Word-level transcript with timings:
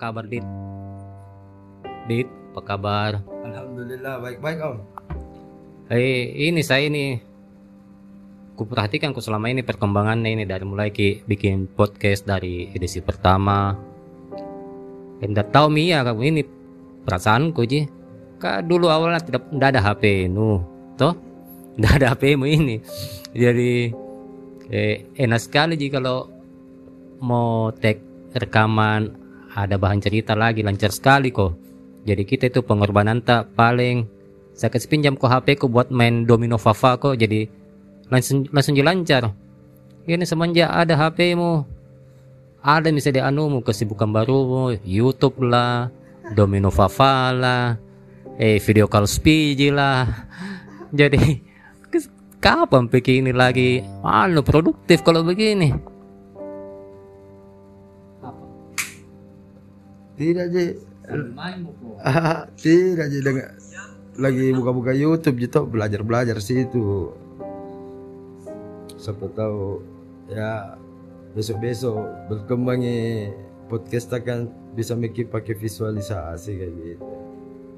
kabar 0.00 0.24
Dit? 0.24 0.46
Dit, 2.08 2.28
apa 2.56 2.60
kabar? 2.64 3.12
Alhamdulillah 3.44 4.16
baik-baik 4.24 4.58
om. 4.64 4.80
Eh, 5.92 6.48
ini 6.48 6.64
saya 6.64 6.88
ini 6.88 7.20
kuperhatikan 8.56 9.12
ku 9.12 9.20
selama 9.20 9.52
ini 9.52 9.60
perkembangannya 9.60 10.32
ini 10.32 10.44
dari 10.48 10.64
mulai 10.64 10.88
ki 10.88 11.28
bikin 11.28 11.68
podcast 11.68 12.24
dari 12.24 12.72
edisi 12.72 13.04
pertama. 13.04 13.76
Tidak 15.20 15.52
tahu 15.52 15.68
Mia 15.68 16.00
kamu 16.00 16.22
ini 16.32 16.42
perasaanku 17.04 17.60
ji. 17.68 17.84
Kak 18.40 18.64
dulu 18.64 18.88
awalnya 18.88 19.20
tidak, 19.20 19.52
tidak 19.52 19.68
ada 19.76 19.80
HP 19.84 20.32
nu, 20.32 20.64
toh 20.96 21.12
tidak 21.76 21.92
ada 22.00 22.06
HP 22.16 22.40
mu 22.40 22.48
ini. 22.48 22.80
Jadi 23.36 23.92
eh, 24.72 25.12
enak 25.12 25.40
sekali 25.44 25.76
ji 25.76 25.92
kalau 25.92 26.32
mau 27.20 27.68
tag 27.76 28.00
rekaman 28.32 29.20
ada 29.54 29.74
bahan 29.80 29.98
cerita 29.98 30.38
lagi 30.38 30.62
lancar 30.62 30.94
sekali 30.94 31.34
kok. 31.34 31.54
Jadi 32.06 32.22
kita 32.24 32.48
itu 32.48 32.64
pengorbanan 32.64 33.20
tak 33.20 33.52
paling 33.54 34.08
saya 34.56 34.68
kasih 34.72 34.88
pinjam 34.88 35.14
ke 35.16 35.24
HP 35.24 35.60
ku 35.60 35.66
buat 35.68 35.88
main 35.88 36.28
domino 36.28 36.60
fafa 36.60 36.96
kok 37.00 37.16
jadi 37.16 37.48
langsung 38.08 38.44
langsung 38.52 38.76
lancar. 38.76 39.32
Ini 40.04 40.24
semenjak 40.26 40.68
ada 40.68 40.96
HP 40.96 41.36
mu 41.36 41.64
ada 42.60 42.92
misalnya 42.92 43.28
anumu 43.28 43.64
kesibukan 43.64 44.12
baru 44.12 44.76
YouTube 44.84 45.40
lah, 45.48 45.88
domino 46.36 46.68
fafa 46.68 47.32
lah, 47.32 47.80
eh 48.36 48.60
video 48.60 48.84
call 48.84 49.08
speed 49.08 49.72
lah. 49.72 50.04
Jadi 50.92 51.40
kapan 52.40 52.88
pikir 52.88 53.20
ini 53.20 53.32
lagi 53.36 53.84
anu 54.04 54.40
produktif 54.44 55.04
kalau 55.04 55.24
begini? 55.24 55.89
Tidak 60.20 60.46
je. 60.52 60.76
Tidak 62.60 63.06
je 63.08 63.18
dengan 63.24 63.48
lagi 64.20 64.52
buka-buka 64.52 64.92
YouTube 64.92 65.40
gitu 65.40 65.64
belajar-belajar 65.64 66.36
situ. 66.44 67.16
Siapa 69.00 69.32
tahu 69.32 69.80
ya 70.28 70.76
besok-besok 71.32 72.28
berkembangnya 72.28 73.32
podcast 73.72 74.12
akan 74.12 74.52
bisa 74.76 74.92
mikir 74.92 75.32
pakai 75.32 75.56
visualisasi 75.56 76.52
kayak 76.52 76.72
gitu. 76.84 77.04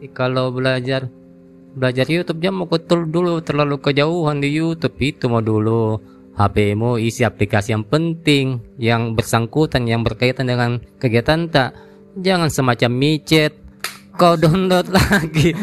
Eh, 0.03 0.11
Kalau 0.11 0.51
belajar 0.51 1.07
belajar 1.79 2.11
YouTube 2.11 2.43
jangan 2.43 2.67
mau 2.67 2.69
betul 2.69 3.07
dulu 3.07 3.39
terlalu 3.39 3.79
kejauhan 3.79 4.43
di 4.43 4.51
YouTube 4.51 4.99
itu 4.99 5.31
mau 5.31 5.41
dulu 5.41 6.03
HP 6.35 6.75
mu 6.75 6.99
isi 6.99 7.23
aplikasi 7.23 7.71
yang 7.71 7.87
penting 7.87 8.59
yang 8.83 9.15
bersangkutan 9.15 9.87
yang 9.87 10.03
berkaitan 10.03 10.51
dengan 10.51 10.83
kegiatan 10.99 11.49
tak 11.49 11.92
jangan 12.19 12.51
semacam 12.53 12.91
micet. 12.93 13.57
Kau 14.13 14.37
download 14.37 14.93
lagi. 14.93 15.57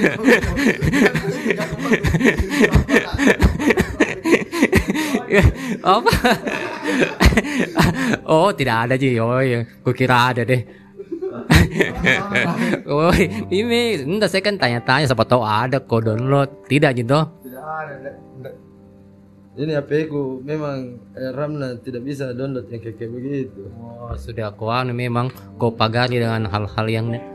Apa? 5.85 6.13
Oh 8.25 8.49
tidak 8.49 8.89
ada 8.89 8.97
sih 8.97 9.21
oh 9.21 9.37
ya 9.37 9.61
kukira 9.85 10.33
ada 10.33 10.41
deh. 10.41 10.65
Oh 12.89 13.13
ini 13.53 14.01
enggak 14.01 14.33
saya 14.33 14.41
kan 14.41 14.57
tanya-tanya 14.57 15.05
siapa 15.05 15.29
tahu 15.29 15.45
ada 15.45 15.77
kau 15.85 16.01
download. 16.01 16.65
Tidak 16.65 16.89
gitu 16.97 17.21
Tidak 17.45 17.61
ada. 17.61 18.28
Ini 19.57 19.81
HP 19.81 20.13
ku 20.13 20.45
memang 20.45 21.01
eh, 21.17 21.33
RAM-nya 21.33 21.81
tidak 21.81 22.05
bisa 22.05 22.29
download 22.37 22.69
yang 22.69 22.85
kayak, 22.85 23.09
begitu. 23.09 23.65
Oh, 23.81 24.13
sudah 24.13 24.53
kau 24.53 24.69
anu 24.69 24.93
memang 24.93 25.33
kau 25.57 25.73
pagari 25.73 26.21
dengan 26.21 26.45
hal-hal 26.45 26.85
yang 26.85 27.09
ne- 27.09 27.25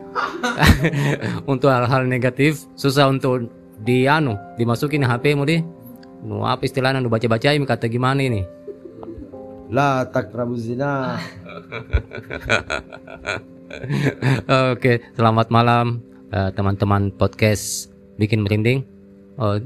untuk 1.51 1.75
hal-hal 1.75 2.07
negatif 2.07 2.71
susah 2.79 3.11
untuk 3.11 3.51
di 3.83 4.07
anu 4.07 4.39
dimasukin 4.55 5.03
HP 5.03 5.35
mu 5.35 5.43
di. 5.43 5.59
Nu 6.23 6.47
apa 6.47 6.63
istilahnya 6.63 7.03
nu 7.03 7.11
baca-baca 7.11 7.51
ini 7.51 7.67
kata 7.67 7.91
gimana 7.91 8.23
ini? 8.23 8.47
La 9.75 10.07
takrabu 10.07 10.55
zina. 10.55 11.19
Oke, 14.71 15.03
selamat 15.19 15.51
malam 15.51 15.99
eh, 16.31 16.51
teman-teman 16.55 17.11
podcast 17.11 17.91
bikin 18.23 18.47
merinding. 18.47 18.87
Oh, 19.35 19.59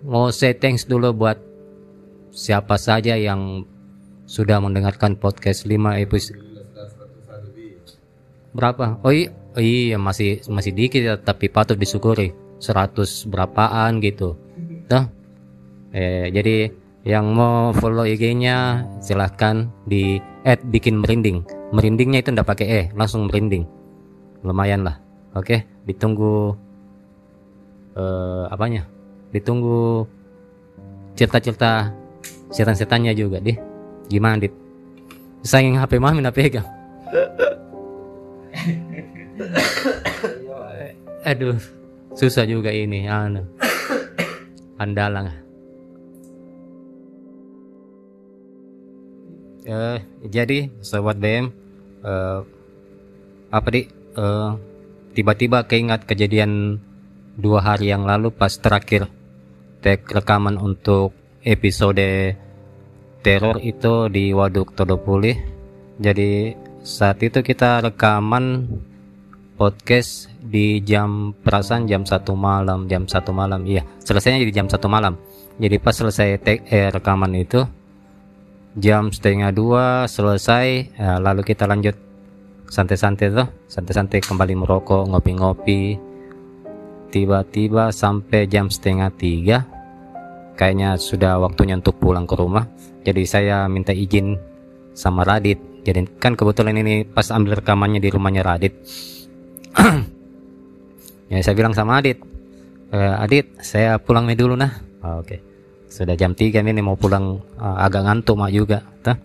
mau 0.00 0.32
say 0.32 0.56
thanks 0.56 0.88
dulu 0.88 1.12
buat 1.12 1.53
siapa 2.34 2.74
saja 2.74 3.14
yang 3.14 3.62
sudah 4.26 4.58
mendengarkan 4.58 5.14
podcast 5.14 5.70
5 5.70 6.02
episode. 6.02 6.42
Berapa? 8.50 8.98
Oh 9.06 9.14
iya, 9.14 9.30
oh 9.54 9.62
iya 9.62 9.96
masih 9.98 10.42
masih 10.50 10.74
dikit 10.74 11.02
ya, 11.02 11.14
tapi 11.14 11.46
patut 11.46 11.78
disyukuri. 11.78 12.34
100 12.58 13.30
berapaan 13.30 14.02
gitu. 14.02 14.34
Tuh. 14.90 15.06
Eh, 15.94 16.26
jadi 16.34 16.74
yang 17.06 17.36
mau 17.36 17.70
follow 17.76 18.08
IG-nya 18.08 18.88
silahkan 18.98 19.70
di 19.86 20.18
@bikin 20.72 21.04
merinding. 21.04 21.44
Merindingnya 21.70 22.24
itu 22.24 22.32
ndak 22.34 22.48
pakai 22.48 22.66
e, 22.66 22.80
langsung 22.96 23.28
merinding. 23.28 23.68
Lumayan 24.42 24.82
lah. 24.82 24.96
Oke, 25.36 25.66
ditunggu 25.86 26.56
eh 27.94 28.44
apanya? 28.50 28.88
Ditunggu 29.30 30.06
cerita-cerita 31.14 32.03
setan-setannya 32.54 33.10
juga 33.18 33.42
deh. 33.42 33.58
Gimana 34.06 34.38
dit? 34.38 34.54
Sayang 35.42 35.76
HP 35.82 35.98
mami 35.98 36.22
nak 36.22 36.38
pegang. 36.38 36.64
Aduh, 41.26 41.58
susah 42.14 42.46
juga 42.46 42.70
ini. 42.70 43.10
Anu. 43.10 43.42
Andalang. 44.78 45.44
Eh, 49.64 49.98
jadi 50.28 50.68
sobat 50.84 51.16
BM 51.16 51.48
eh, 52.04 52.40
apa 53.48 53.68
di 53.72 53.88
eh, 53.88 54.50
tiba-tiba 55.16 55.64
keingat 55.64 56.04
kejadian 56.04 56.76
dua 57.40 57.64
hari 57.64 57.88
yang 57.88 58.04
lalu 58.04 58.28
pas 58.28 58.52
terakhir 58.60 59.08
tag 59.80 60.04
rekaman 60.04 60.60
untuk 60.60 61.16
episode 61.40 62.36
teror 63.24 63.56
itu 63.64 64.12
di 64.12 64.36
Waduk 64.36 64.76
Todopuli. 64.76 65.32
Jadi 65.96 66.52
saat 66.84 67.24
itu 67.24 67.40
kita 67.40 67.80
rekaman 67.80 68.68
podcast 69.56 70.28
di 70.42 70.84
jam 70.84 71.32
perasaan 71.32 71.88
jam 71.88 72.04
satu 72.04 72.36
malam 72.36 72.90
jam 72.90 73.06
satu 73.06 73.30
malam 73.30 73.62
iya 73.64 73.86
selesainya 74.02 74.42
di 74.42 74.50
jam 74.50 74.66
satu 74.66 74.90
malam 74.90 75.14
jadi 75.62 75.78
pas 75.78 75.94
selesai 75.94 76.42
take 76.42 76.66
eh, 76.68 76.90
rekaman 76.90 77.32
itu 77.38 77.62
jam 78.74 79.14
setengah 79.14 79.54
dua 79.54 80.10
selesai 80.10 80.66
eh, 80.90 81.18
lalu 81.22 81.46
kita 81.46 81.70
lanjut 81.70 81.94
santai-santai 82.66 83.30
tuh 83.30 83.46
santai-santai 83.70 84.18
kembali 84.18 84.58
merokok 84.58 85.06
ngopi-ngopi 85.06 85.96
tiba-tiba 87.14 87.94
sampai 87.94 88.50
jam 88.50 88.66
setengah 88.66 89.14
tiga 89.14 89.62
kayaknya 90.54 90.96
sudah 90.98 91.38
waktunya 91.42 91.78
untuk 91.78 91.98
pulang 91.98 92.26
ke 92.26 92.34
rumah. 92.38 92.66
Jadi 93.04 93.22
saya 93.28 93.68
minta 93.68 93.92
izin 93.92 94.38
sama 94.96 95.26
Radit. 95.26 95.58
Jadi 95.84 96.08
kan 96.16 96.32
kebetulan 96.32 96.80
ini 96.80 97.04
pas 97.04 97.28
ambil 97.28 97.60
rekamannya 97.60 98.00
di 98.00 98.08
rumahnya 98.10 98.42
Radit. 98.42 98.74
Ya 101.24 101.40
saya 101.40 101.56
bilang 101.56 101.72
sama 101.72 101.98
Adit 101.98 102.20
"Eh, 102.92 103.14
Adit 103.16 103.58
saya 103.58 103.96
pulang 103.96 104.28
nih 104.28 104.38
dulu 104.38 104.54
nah. 104.54 104.70
"Oh, 105.02 105.24
oke. 105.24 105.40
Sudah 105.88 106.14
jam 106.14 106.36
3 106.36 106.60
ini 106.60 106.84
mau 106.84 106.94
pulang 107.00 107.40
eh, 107.58 107.76
agak 107.80 108.06
ngantuk 108.06 108.36
mak 108.38 108.52
juga 108.52 108.84
Tah. 109.00 109.18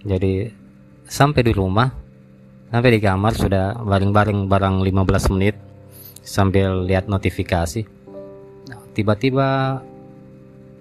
jadi 0.00 0.48
sampai 1.06 1.44
di 1.44 1.52
rumah 1.54 1.92
sampai 2.72 2.98
di 2.98 3.00
kamar 3.04 3.32
sudah 3.36 3.78
bareng-bareng 3.78 4.50
barang 4.50 4.76
15 4.82 5.32
menit 5.38 5.54
sambil 6.26 6.82
lihat 6.82 7.06
notifikasi. 7.06 7.86
Nah, 8.66 8.80
tiba-tiba 8.90 9.80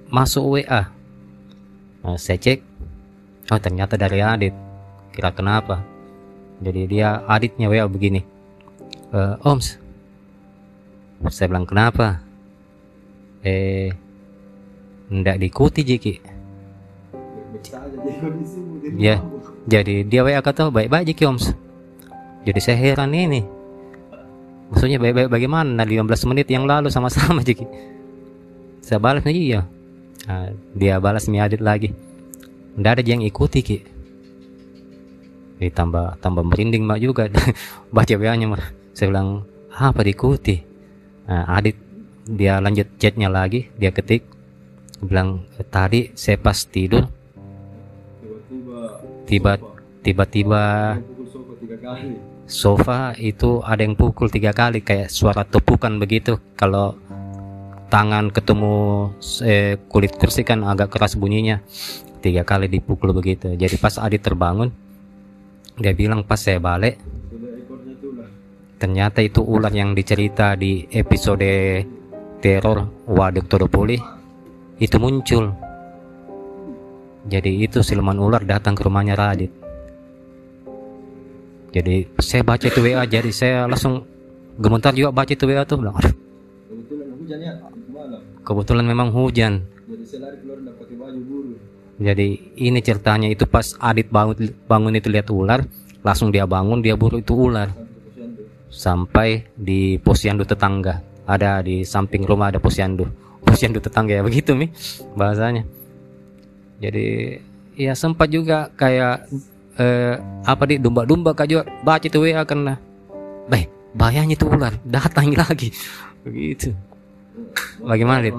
masuk 0.10 0.60
WA 0.60 0.92
Nah, 2.06 2.22
saya 2.22 2.38
cek. 2.38 2.62
Oh 3.50 3.57
ternyata 3.57 3.98
dari 3.98 4.22
Adit. 4.22 4.54
Kira 5.10 5.34
kenapa? 5.34 5.81
Jadi 6.62 6.86
dia 6.86 7.25
Aditnya 7.25 7.66
WA 7.66 7.90
begini. 7.90 8.22
"Eh, 9.10 9.36
Oms. 9.42 9.81
Saya 11.34 11.50
bilang 11.50 11.66
kenapa? 11.66 12.22
Eh 13.42 13.90
ndak 15.06 15.38
diikuti 15.38 15.86
Jiki 15.86 16.18
ya 18.98 19.22
jadi 19.69 20.01
dia 20.01 20.25
WA 20.25 20.42
kata 20.42 20.74
baik-baik 20.74 21.13
Jiki 21.13 21.25
Oms. 21.25 21.54
Jadi 22.46 22.60
saya 22.62 22.78
heran 22.78 23.13
ini. 23.13 23.42
Maksudnya 24.69 24.98
baik-baik 24.98 25.30
bagaimana? 25.30 25.86
15 25.86 26.25
menit 26.25 26.50
yang 26.50 26.66
lalu 26.69 26.90
sama-sama 26.94 27.42
Jiki 27.42 27.66
saya 28.86 29.01
balas 29.01 29.25
iya 29.25 29.66
Nah, 30.25 30.50
dia 30.74 30.98
balas 30.98 31.30
mi 31.30 31.38
Adit 31.38 31.62
lagi. 31.62 31.94
Ndak 32.75 33.00
ada 33.00 33.01
yang 33.06 33.22
ikuti 33.22 33.62
ki. 33.62 33.77
Eh, 35.62 35.72
tambah 35.72 36.19
tambah 36.19 36.44
merinding 36.44 36.83
mak 36.83 37.00
juga. 37.00 37.30
Baca 37.95 38.13
wa 38.18 38.36
nya 38.36 38.48
mah 38.50 38.63
saya 38.92 39.13
bilang 39.13 39.45
apa 39.72 40.01
diikuti? 40.01 40.60
Nah, 41.30 41.45
Adit 41.48 41.77
dia 42.25 42.57
lanjut 42.57 42.89
chatnya 42.98 43.30
lagi. 43.30 43.69
Dia 43.77 43.94
ketik 43.94 44.25
bilang 45.00 45.45
tadi 45.69 46.12
saya 46.18 46.42
pas 46.42 46.57
tidur. 46.66 47.06
Tiba 49.25 49.57
tiba-tiba 50.06 50.63
sofa 52.45 53.18
itu 53.18 53.57
ada 53.66 53.81
yang 53.81 53.98
pukul 53.98 54.30
tiga 54.30 54.54
kali 54.54 54.81
kayak 54.81 55.10
suara 55.10 55.45
tepukan 55.45 55.98
begitu. 55.98 56.38
Kalau 56.57 56.98
tangan 57.96 58.28
ketemu 58.28 58.76
eh, 59.48 59.80
kulit 59.88 60.20
kursi 60.20 60.44
kan 60.44 60.68
agak 60.68 60.92
keras 60.92 61.16
bunyinya. 61.16 61.64
Tiga 62.20 62.44
kali 62.44 62.68
dipukul 62.68 63.16
begitu. 63.16 63.56
Jadi 63.56 63.80
pas 63.80 63.96
Adit 63.96 64.20
terbangun 64.20 64.68
dia 65.80 65.92
bilang 65.92 66.24
pas 66.24 66.40
saya 66.40 66.60
balik 66.60 66.96
ternyata 68.80 69.20
itu 69.20 69.44
ular 69.44 69.72
yang 69.76 69.92
dicerita 69.92 70.56
di 70.56 70.88
episode 70.88 71.84
teror 72.40 73.08
Waduk 73.08 73.48
Todopoli 73.48 74.00
itu 74.80 74.96
muncul. 75.00 75.56
Jadi 77.26 77.52
itu 77.64 77.80
siluman 77.80 78.20
ular 78.20 78.44
datang 78.44 78.76
ke 78.76 78.84
rumahnya 78.84 79.16
Radit. 79.16 79.52
Jadi 81.72 82.08
saya 82.20 82.44
baca 82.44 82.66
itu 82.68 82.80
WA 82.80 83.04
jadi 83.08 83.32
saya 83.32 83.68
langsung 83.68 84.04
gemetar 84.60 84.96
juga 84.96 85.12
baca 85.12 85.32
itu 85.32 85.44
WA 85.44 85.64
tuh 85.68 85.80
bilang 85.80 85.96
kebetulan 88.46 88.86
memang 88.86 89.10
hujan. 89.10 89.66
Jadi 91.96 92.28
ini 92.62 92.80
ceritanya 92.86 93.28
itu 93.28 93.50
pas 93.50 93.74
Adit 93.82 94.08
bangun 94.14 94.54
bangun 94.70 94.94
itu 94.94 95.10
lihat 95.10 95.32
ular 95.34 95.66
langsung 96.06 96.30
dia 96.30 96.46
bangun 96.46 96.86
dia 96.86 96.94
buru 96.94 97.18
itu 97.18 97.34
ular. 97.34 97.74
Sampai 98.70 99.50
di 99.58 99.98
posyandu 99.98 100.46
tetangga. 100.46 101.02
Ada 101.26 101.66
di 101.66 101.82
samping 101.82 102.22
rumah 102.28 102.54
ada 102.54 102.62
posyandu. 102.62 103.10
Posyandu 103.42 103.82
tetangga 103.82 104.14
ya 104.14 104.24
begitu 104.28 104.54
mi 104.54 104.70
bahasanya. 105.18 105.66
Jadi 106.78 107.40
ya 107.80 107.96
sempat 107.98 108.30
juga 108.30 108.70
kayak 108.76 109.26
eh, 109.80 110.16
apa 110.46 110.64
di 110.70 110.78
domba-domba 110.78 111.34
juga 111.48 111.66
baca 111.82 112.06
itu 112.06 112.20
WA 112.20 112.44
karena 112.44 112.76
baik 113.48 113.72
bahayanya 113.96 114.36
itu 114.36 114.46
ular 114.46 114.76
datang 114.96 115.32
lagi. 115.32 115.72
Begitu 116.28 116.95
bagaimana 117.84 118.20
dit 118.26 118.38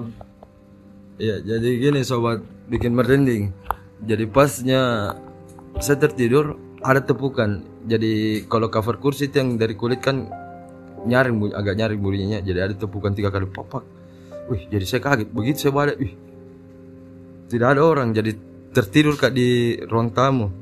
Iya, 1.17 1.41
jadi 1.41 1.69
gini 1.81 2.05
sobat 2.05 2.45
bikin 2.69 2.93
merinding. 2.93 3.49
Jadi 4.05 4.29
pasnya 4.29 5.17
saya 5.81 5.97
tertidur 5.97 6.61
ada 6.85 7.01
tepukan. 7.01 7.65
Jadi 7.89 8.45
kalau 8.53 8.69
cover 8.69 9.01
kursi 9.01 9.33
itu 9.33 9.41
yang 9.41 9.57
dari 9.57 9.73
kulit 9.73 10.05
kan 10.05 10.29
nyaring 11.09 11.57
agak 11.57 11.73
nyaring 11.81 12.01
bunyinya. 12.05 12.45
Jadi 12.45 12.59
ada 12.61 12.75
tepukan 12.77 13.17
tiga 13.17 13.33
kali 13.33 13.49
papak. 13.49 13.81
Wih, 14.53 14.69
jadi 14.69 14.85
saya 14.85 15.01
kaget. 15.01 15.29
Begitu 15.33 15.59
saya 15.67 15.73
balik, 15.73 15.97
wih, 15.97 16.13
tidak 17.49 17.69
ada 17.73 17.81
orang. 17.81 18.13
Jadi 18.13 18.37
tertidur 18.77 19.17
kak 19.17 19.33
di 19.33 19.81
ruang 19.89 20.13
tamu 20.13 20.53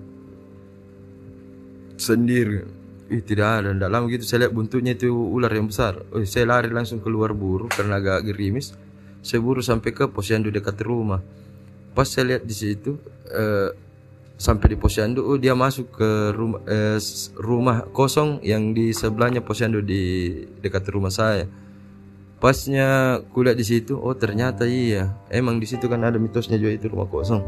sendiri. 1.99 2.63
Ih, 3.13 3.21
tidak 3.21 3.61
ada. 3.61 3.69
Tidak 3.77 3.91
lama 3.91 4.05
gitu 4.09 4.25
saya 4.25 4.47
lihat 4.47 4.53
buntutnya 4.57 4.97
itu 4.97 5.13
ular 5.13 5.53
yang 5.53 5.69
besar. 5.69 6.01
Wih, 6.13 6.25
saya 6.25 6.49
lari 6.49 6.73
langsung 6.73 7.05
keluar 7.05 7.37
buru 7.37 7.69
karena 7.69 8.01
agak 8.01 8.25
gerimis. 8.25 8.73
Saya 9.21 9.41
buru 9.45 9.61
sampai 9.61 9.93
ke 9.93 10.09
posyandu 10.09 10.49
dekat 10.49 10.81
rumah. 10.81 11.21
Pas 11.93 12.09
saya 12.09 12.37
lihat 12.37 12.43
di 12.49 12.57
situ 12.57 12.97
eh, 13.29 13.71
sampai 14.35 14.75
di 14.75 14.77
posyandu, 14.77 15.23
oh 15.23 15.39
dia 15.39 15.55
masuk 15.55 15.95
ke 15.95 16.11
rumah 16.35 16.61
eh, 16.67 16.99
rumah 17.39 17.77
kosong 17.93 18.43
yang 18.43 18.75
di 18.75 18.91
sebelahnya 18.91 19.45
posyandu 19.45 19.85
di 19.85 20.33
dekat 20.61 20.89
rumah 20.91 21.13
saya. 21.13 21.47
Pasnya 22.43 23.21
kulihat 23.33 23.57
di 23.57 23.65
situ, 23.65 23.97
oh 23.97 24.13
ternyata 24.13 24.69
iya, 24.69 25.17
emang 25.33 25.57
di 25.57 25.65
situ 25.65 25.89
kan 25.89 26.05
ada 26.05 26.21
mitosnya 26.21 26.61
juga 26.61 26.77
itu 26.77 26.93
rumah 26.93 27.09
kosong. 27.09 27.41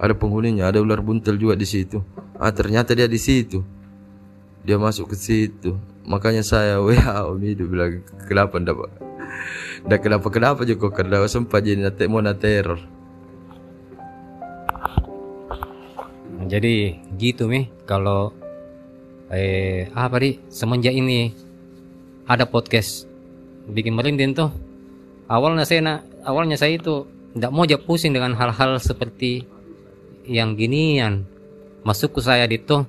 Ada 0.00 0.14
penghuninya, 0.16 0.70
ada 0.70 0.80
ular 0.80 1.02
buntel 1.04 1.36
juga 1.36 1.58
di 1.58 1.68
situ. 1.68 2.00
Ah 2.38 2.54
ternyata 2.54 2.96
dia 2.96 3.04
di 3.04 3.20
situ. 3.20 3.60
Dia 4.68 4.76
masuk 4.76 5.10
ke 5.10 5.16
situ. 5.16 5.80
Makanya 6.04 6.44
saya 6.44 6.76
WA 6.84 7.24
Om 7.24 7.40
Idu 7.40 7.72
bilang 7.72 8.04
kenapa 8.28 8.60
ndak 8.60 8.76
Pak?" 8.76 8.90
Ndak 9.88 10.00
kenapa 10.04 10.26
kenapa 10.28 10.60
juga 10.68 10.92
karena 10.92 11.24
sempat 11.24 11.64
jadi 11.64 11.88
nate 11.88 12.04
mau 12.04 12.20
na 12.20 12.36
teror. 12.36 12.76
jadi 16.48 16.96
gitu 17.20 17.44
mi 17.44 17.68
kalau 17.84 18.32
eh 19.28 19.92
apa 19.92 20.16
di 20.16 20.40
semenjak 20.48 20.96
ini 20.96 21.36
ada 22.24 22.48
podcast 22.48 23.04
bikin 23.68 23.92
merinding 23.92 24.32
tuh 24.32 24.48
awalnya 25.28 25.68
saya 25.68 25.80
na- 25.84 26.04
awalnya 26.24 26.56
saya 26.56 26.80
itu 26.80 27.04
tidak 27.36 27.52
mau 27.52 27.68
aja 27.68 27.76
pusing 27.76 28.16
dengan 28.16 28.32
hal-hal 28.32 28.80
seperti 28.80 29.44
yang 30.24 30.56
ginian 30.56 31.28
masuk 31.84 32.16
ke 32.16 32.20
saya 32.24 32.48
di 32.48 32.56
tuh 32.56 32.88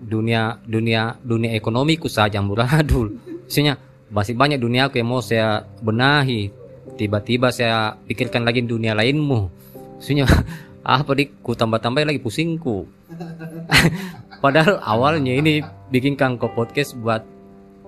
dunia 0.00 0.58
dunia 0.66 1.16
dunia 1.22 1.54
ekonomiku 1.56 2.10
saja 2.10 2.38
amburadul 2.42 3.14
maksudnya 3.44 3.78
masih 4.14 4.38
banyak 4.38 4.62
dunia 4.62 4.86
aku 4.86 5.02
yang 5.02 5.10
mau 5.10 5.18
saya 5.18 5.66
benahi. 5.82 6.54
Tiba-tiba 6.94 7.50
saya 7.50 7.98
pikirkan 8.06 8.46
lagi 8.46 8.62
dunia 8.62 8.94
lainmu. 8.94 9.50
Maksudnya 9.98 10.30
apa 10.86 11.10
di 11.18 11.26
ku 11.42 11.58
tambah-tambah 11.58 12.06
lagi 12.06 12.22
pusingku. 12.22 12.86
Padahal 14.44 14.78
awalnya 14.86 15.34
ini 15.34 15.58
bikin 15.90 16.14
kangko 16.14 16.54
podcast 16.54 16.94
buat 16.94 17.26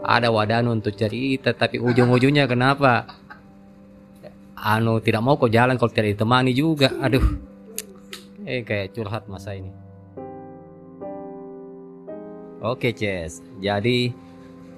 ada 0.02 0.34
wadah 0.34 0.66
untuk 0.66 0.98
cerita 0.98 1.54
tapi 1.54 1.78
ujung-ujungnya 1.78 2.50
kenapa? 2.50 3.06
Anu 4.58 4.98
tidak 4.98 5.22
mau 5.22 5.38
kok 5.38 5.52
jalan 5.52 5.78
kalau 5.78 5.94
tidak 5.94 6.18
ditemani 6.18 6.50
juga. 6.50 6.90
Aduh. 6.98 7.22
Eh 8.42 8.66
kayak 8.66 8.98
curhat 8.98 9.30
masa 9.30 9.54
ini 9.54 9.85
Oke 12.64 12.96
Ces, 12.96 13.44
jadi 13.60 14.16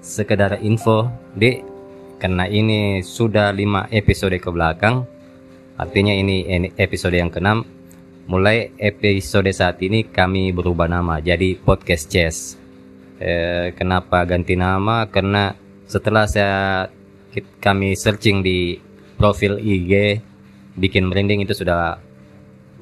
sekedar 0.03 0.59
info 0.59 1.07
Dek, 1.31 1.63
karena 2.19 2.43
ini 2.43 2.99
sudah 2.99 3.55
5 3.55 3.87
episode 3.95 4.35
ke 4.35 4.49
belakang 4.51 5.07
Artinya 5.79 6.11
ini 6.11 6.43
episode 6.75 7.15
yang 7.15 7.31
keenam 7.31 7.63
Mulai 8.27 8.75
episode 8.75 9.47
saat 9.55 9.79
ini 9.79 10.03
kami 10.11 10.51
berubah 10.51 10.91
nama 10.91 11.23
jadi 11.23 11.55
Podcast 11.55 12.11
Ces. 12.11 12.59
Eh, 13.15 13.71
Kenapa 13.79 14.27
ganti 14.27 14.59
nama? 14.59 15.07
Karena 15.07 15.55
setelah 15.87 16.27
saya 16.27 16.91
kami 17.63 17.95
searching 17.95 18.43
di 18.43 18.75
profil 19.15 19.55
IG 19.55 20.19
Bikin 20.75 21.07
merinding 21.07 21.47
itu 21.47 21.55
sudah 21.55 21.95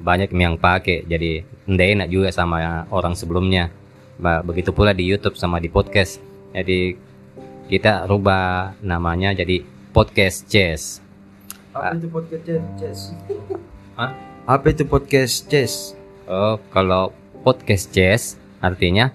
banyak 0.02 0.34
yang 0.34 0.58
pakai 0.58 1.06
Jadi 1.06 1.46
ndak 1.70 1.86
enak 1.86 2.08
juga 2.10 2.34
sama 2.34 2.82
orang 2.90 3.14
sebelumnya 3.14 3.77
begitu 4.42 4.74
pula 4.74 4.90
di 4.90 5.06
YouTube 5.06 5.38
sama 5.38 5.62
di 5.62 5.70
podcast. 5.70 6.18
Jadi 6.50 6.98
kita 7.70 8.10
rubah 8.10 8.74
namanya 8.82 9.30
jadi 9.30 9.62
podcast 9.94 10.50
Chess. 10.50 10.98
Apa 11.70 11.94
itu 11.94 12.08
podcast 12.10 12.66
chess? 12.80 12.98
Hah? 13.98 14.10
Apa 14.48 14.66
itu 14.74 14.82
podcast 14.82 15.46
chess? 15.46 15.94
Oh, 16.26 16.58
kalau 16.74 17.14
podcast 17.46 17.94
Chess 17.94 18.22
artinya 18.58 19.14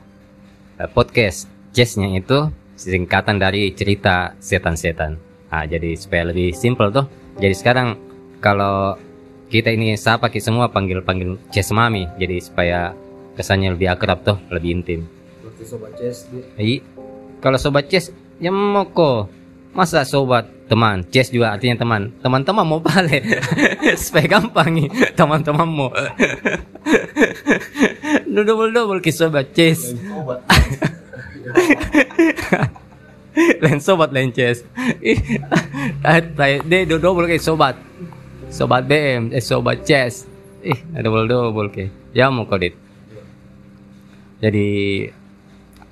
eh, 0.80 0.88
podcast 0.88 1.52
Chessnya 1.76 2.08
itu 2.16 2.48
singkatan 2.80 3.42
dari 3.42 3.74
cerita 3.76 4.38
setan-setan. 4.40 5.20
Ah, 5.52 5.68
jadi 5.68 5.94
supaya 6.00 6.32
lebih 6.32 6.56
simpel 6.56 6.90
tuh. 6.90 7.06
Jadi 7.38 7.54
sekarang 7.54 7.98
kalau 8.42 8.98
kita 9.50 9.70
ini 9.70 9.94
sapa 9.94 10.30
semua 10.42 10.70
panggil-panggil 10.70 11.38
Chess 11.54 11.70
Mami, 11.70 12.10
jadi 12.18 12.42
supaya 12.42 12.98
kesannya 13.34 13.74
lebih 13.74 13.90
akrab 13.90 14.22
tuh, 14.22 14.38
lebih 14.50 14.82
intim. 14.82 15.00
Waktu 15.44 15.64
sobat 15.66 15.92
chess 15.98 16.30
Iya. 16.56 16.82
Kalau 17.40 17.58
sobat 17.60 17.92
chess, 17.92 18.10
ya 18.40 18.50
mau 18.50 18.88
kok. 18.88 19.28
Masa 19.74 20.06
sobat 20.06 20.46
teman, 20.70 21.02
chess 21.10 21.34
juga 21.34 21.58
artinya 21.58 21.82
teman. 21.82 22.14
Teman-teman 22.22 22.62
mau 22.62 22.78
balik. 22.78 23.26
Supaya 24.02 24.38
gampang 24.38 24.70
nih, 24.70 24.88
teman-teman 25.18 25.66
mau. 25.66 25.90
double 28.30 28.70
double 28.70 29.02
ke 29.02 29.10
sobat 29.10 29.50
chess. 29.54 29.98
lain 33.62 33.80
sobat 33.82 34.10
lain 34.16 34.30
chess. 34.30 34.62
Tay- 36.38 36.62
Dia 36.64 36.86
double 36.86 37.26
ke 37.26 37.42
sobat. 37.42 37.74
Sobat 38.54 38.86
BM, 38.86 39.34
eh 39.34 39.42
sobat 39.42 39.82
chess. 39.82 40.30
Ih, 40.62 40.78
double 40.94 41.26
double 41.26 41.68
ke. 41.74 41.90
Ya 42.14 42.30
mau 42.30 42.46
kodit. 42.46 42.83
Jadi 44.44 45.08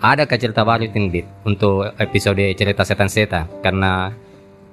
ada 0.03 0.27
ke 0.27 0.35
cerita 0.35 0.67
baru 0.67 0.91
Dit, 0.91 1.23
untuk 1.47 1.87
episode 1.95 2.43
cerita 2.51 2.83
setan 2.83 3.07
seta 3.07 3.47
karena 3.63 4.11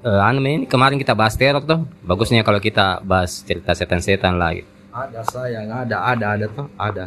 eh, 0.02 0.26
anu 0.26 0.42
ini 0.42 0.66
kemarin 0.66 0.98
kita 0.98 1.14
bahas 1.14 1.38
teror 1.38 1.62
tuh. 1.62 1.86
Bagusnya 2.02 2.42
kalau 2.42 2.58
kita 2.58 2.98
bahas 3.06 3.46
cerita 3.46 3.70
setan-setan 3.78 4.34
lagi. 4.34 4.66
Ada 4.90 5.22
sayang, 5.30 5.70
ada, 5.70 5.96
ada, 6.10 6.26
ada 6.34 6.46
tuh, 6.50 6.66
ada. 6.74 7.06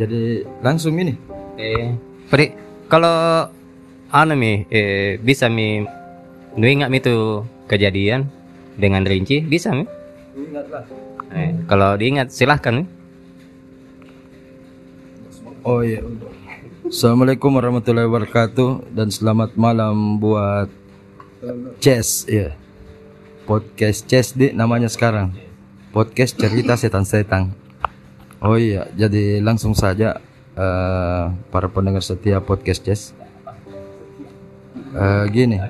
Jadi 0.00 0.48
langsung 0.64 0.96
ini. 0.96 1.12
Eh, 1.60 1.92
Pri, 2.32 2.56
kalau 2.88 3.52
mi 4.32 4.64
eh, 4.72 5.20
bisa 5.20 5.52
mi 5.52 5.84
nu 6.56 6.64
ingat 6.64 6.88
mi 6.88 7.04
itu 7.04 7.44
kejadian 7.68 8.24
dengan 8.80 9.04
rinci 9.04 9.44
bisa 9.44 9.76
mi? 9.76 9.84
Ingatlah. 10.40 10.88
Eh, 11.36 11.52
kalau 11.68 12.00
diingat 12.00 12.32
silahkan 12.32 12.80
mi. 12.80 12.84
Oh 15.68 15.84
iya. 15.84 16.00
Assalamualaikum 16.88 17.52
warahmatullahi 17.52 18.08
wabarakatuh 18.08 18.88
dan 18.88 19.12
selamat 19.12 19.52
malam 19.52 20.16
buat 20.16 20.72
Chess 21.76 22.24
ya. 22.24 22.56
Podcast 23.44 24.08
Chess 24.08 24.32
di 24.32 24.56
namanya 24.56 24.88
sekarang. 24.88 25.36
Podcast 25.92 26.40
cerita 26.40 26.72
setan-setan. 26.72 27.52
Oh 28.40 28.56
iya, 28.56 28.88
jadi 28.96 29.44
langsung 29.44 29.76
saja 29.76 30.16
eh, 30.56 31.24
para 31.52 31.68
pendengar 31.68 32.00
setia 32.00 32.40
podcast 32.40 32.80
Chess. 32.88 33.12
Eh, 34.72 35.24
gini. 35.28 35.60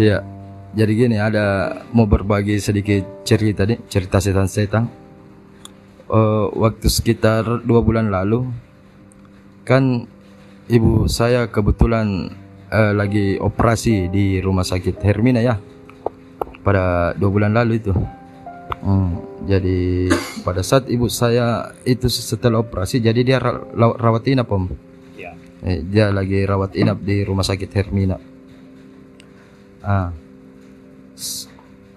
Iya. 0.00 0.24
Jadi 0.70 0.92
gini 0.96 1.20
ada 1.20 1.76
mau 1.92 2.08
berbagi 2.08 2.56
sedikit 2.56 3.26
cerita 3.28 3.68
nih, 3.68 3.84
cerita 3.92 4.16
setan-setan. 4.16 5.09
Eh, 6.10 6.46
waktu 6.58 6.90
sekitar 6.90 7.62
dua 7.62 7.86
bulan 7.86 8.10
lalu 8.10 8.50
kan 9.62 10.10
ibu 10.66 11.06
saya 11.06 11.46
kebetulan 11.46 12.34
eh, 12.66 12.90
lagi 12.98 13.38
operasi 13.38 14.10
di 14.10 14.42
rumah 14.42 14.66
sakit 14.66 14.98
Hermina 15.06 15.38
ya 15.38 15.62
pada 16.66 17.14
dua 17.14 17.30
bulan 17.30 17.54
lalu 17.54 17.78
itu. 17.78 17.94
Hmm, 18.82 19.22
jadi 19.46 20.10
pada 20.42 20.66
saat 20.66 20.90
ibu 20.90 21.06
saya 21.06 21.78
itu 21.86 22.10
setelah 22.10 22.58
operasi 22.58 22.98
jadi 22.98 23.20
dia 23.22 23.38
rawat 23.78 24.26
inap 24.26 24.50
om. 24.50 24.66
Ya. 25.14 25.38
Eh, 25.62 25.78
dia 25.86 26.10
lagi 26.10 26.42
rawat 26.42 26.74
inap 26.74 26.98
di 27.06 27.22
rumah 27.22 27.46
sakit 27.46 27.70
Hermina. 27.70 28.18
Ah, 29.78 30.10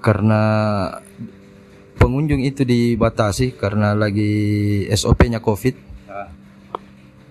karena 0.05 0.41
pengunjung 2.03 2.43
itu 2.43 2.67
dibatasi 2.67 3.55
karena 3.55 3.95
lagi 3.95 4.83
SOP-nya 4.91 5.39
COVID. 5.39 5.95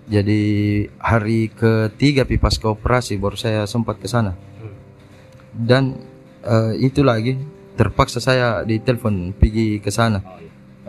Jadi 0.09 0.41
hari 0.97 1.53
ketiga 1.53 2.25
pi 2.25 2.41
pasca 2.41 2.73
operasi 2.73 3.21
baru 3.21 3.37
saya 3.37 3.69
sempat 3.69 4.01
ke 4.01 4.09
sana. 4.09 4.33
Dan 5.53 6.01
eh, 6.41 6.73
itu 6.81 7.05
lagi 7.05 7.37
terpaksa 7.77 8.17
saya 8.25 8.65
ditelepon 8.65 9.37
pergi 9.37 9.77
ke 9.85 9.93
sana. 9.93 10.25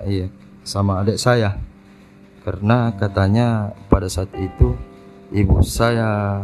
Iya, 0.07 0.31
sama 0.63 1.03
adik 1.03 1.19
saya. 1.19 1.59
Karena 2.47 2.95
katanya 2.95 3.75
pada 3.91 4.07
saat 4.07 4.31
itu 4.39 4.75
ibu 5.35 5.59
saya 5.59 6.43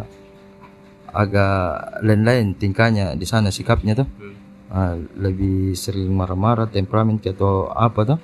agak 1.11 2.03
lain-lain 2.03 2.51
tingkahnya 2.55 3.15
di 3.15 3.23
sana 3.23 3.47
sikapnya 3.47 3.95
tuh. 3.95 4.07
Ah, 4.69 4.93
lebih 5.17 5.73
sering 5.73 6.13
marah-marah, 6.13 6.69
temperamen 6.69 7.17
atau 7.17 7.73
apa 7.73 8.05
tuh. 8.05 8.19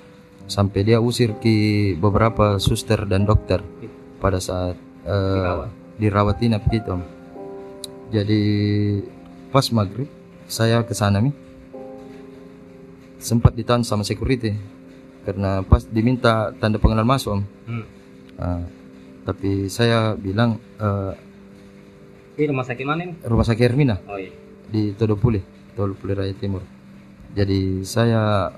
Sampai 0.45 0.85
dia 0.85 1.01
usir 1.01 1.33
ke 1.41 1.55
beberapa 1.97 2.61
suster 2.61 3.01
dan 3.09 3.25
dokter 3.25 3.65
pada 4.21 4.37
saat 4.37 4.77
eh, 5.01 5.65
dirawat 5.97 6.37
inap 6.39 6.69
gitu. 6.69 7.01
Jadi 8.13 8.41
pas 9.49 9.65
maghrib 9.73 10.05
saya 10.45 10.85
ke 10.85 10.93
sana 10.93 11.17
nih 11.17 11.33
sempat 13.17 13.57
ditahan 13.57 13.81
sama 13.81 14.05
security 14.05 14.53
karena 15.25 15.65
pas 15.65 15.81
diminta 15.81 16.53
tanda 16.61 16.77
pengenal 16.77 17.07
masuk 17.07 17.41
om. 17.41 17.43
Hmm. 17.65 17.85
Ah, 18.37 18.61
tapi 19.25 19.65
saya 19.65 20.13
bilang 20.13 20.61
eh, 20.77 21.13
Ini 22.37 22.53
rumah 22.53 22.67
sakit 22.67 22.85
mana 22.85 23.01
ini? 23.01 23.13
rumah 23.23 23.41
sakit 23.41 23.63
Hermina 23.65 23.97
Oh 24.05 24.19
iya. 24.21 24.29
di 24.69 24.93
Todopule, 24.93 25.41
Todopule 25.75 26.15
Raya 26.15 26.33
Timur. 26.33 26.63
Jadi 27.35 27.83
saya 27.83 28.49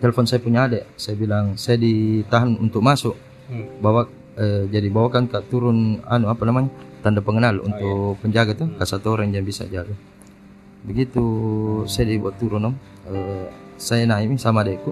telepon 0.00 0.24
saya 0.24 0.40
punya 0.40 0.64
adik, 0.64 0.84
saya 0.96 1.14
bilang 1.16 1.60
saya 1.60 1.76
ditahan 1.76 2.56
untuk 2.56 2.80
masuk. 2.80 3.14
Hmm. 3.46 3.78
Bawa 3.78 4.08
eh, 4.40 4.64
jadi 4.72 4.88
bawakan 4.88 5.28
kak 5.28 5.52
turun 5.52 6.00
anu 6.08 6.32
apa 6.32 6.42
namanya 6.48 6.72
tanda 7.04 7.20
pengenal 7.20 7.62
untuk 7.62 8.18
penjaga 8.24 8.56
tuh, 8.56 8.68
ke 8.74 8.84
satu 8.84 9.14
orang 9.14 9.30
yang 9.30 9.44
bisa 9.44 9.68
jaga. 9.68 9.92
Begitu 10.82 11.22
saya 11.86 12.10
dibuat 12.10 12.40
turun 12.40 12.72
om, 12.72 12.74
eh, 13.12 13.46
saya 13.76 14.08
naik 14.08 14.40
sama 14.40 14.64
adikku. 14.64 14.90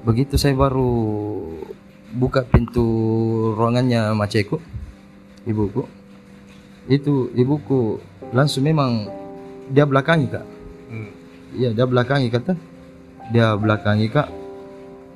Begitu 0.00 0.40
saya 0.40 0.56
baru 0.56 0.88
buka 2.16 2.42
pintu 2.48 2.82
ruangannya 3.54 4.16
maceku, 4.16 4.58
ibuku, 5.44 5.84
itu 6.88 7.30
ibuku 7.36 8.00
langsung 8.32 8.66
memang 8.66 9.19
dia 9.70 9.86
belakangi 9.86 10.26
kak. 10.26 10.46
Hmm. 10.90 11.10
iya 11.54 11.70
dia 11.70 11.86
belakangi 11.86 12.28
kata. 12.28 12.52
Dia 13.30 13.54
belakangi 13.54 14.06
kak. 14.10 14.28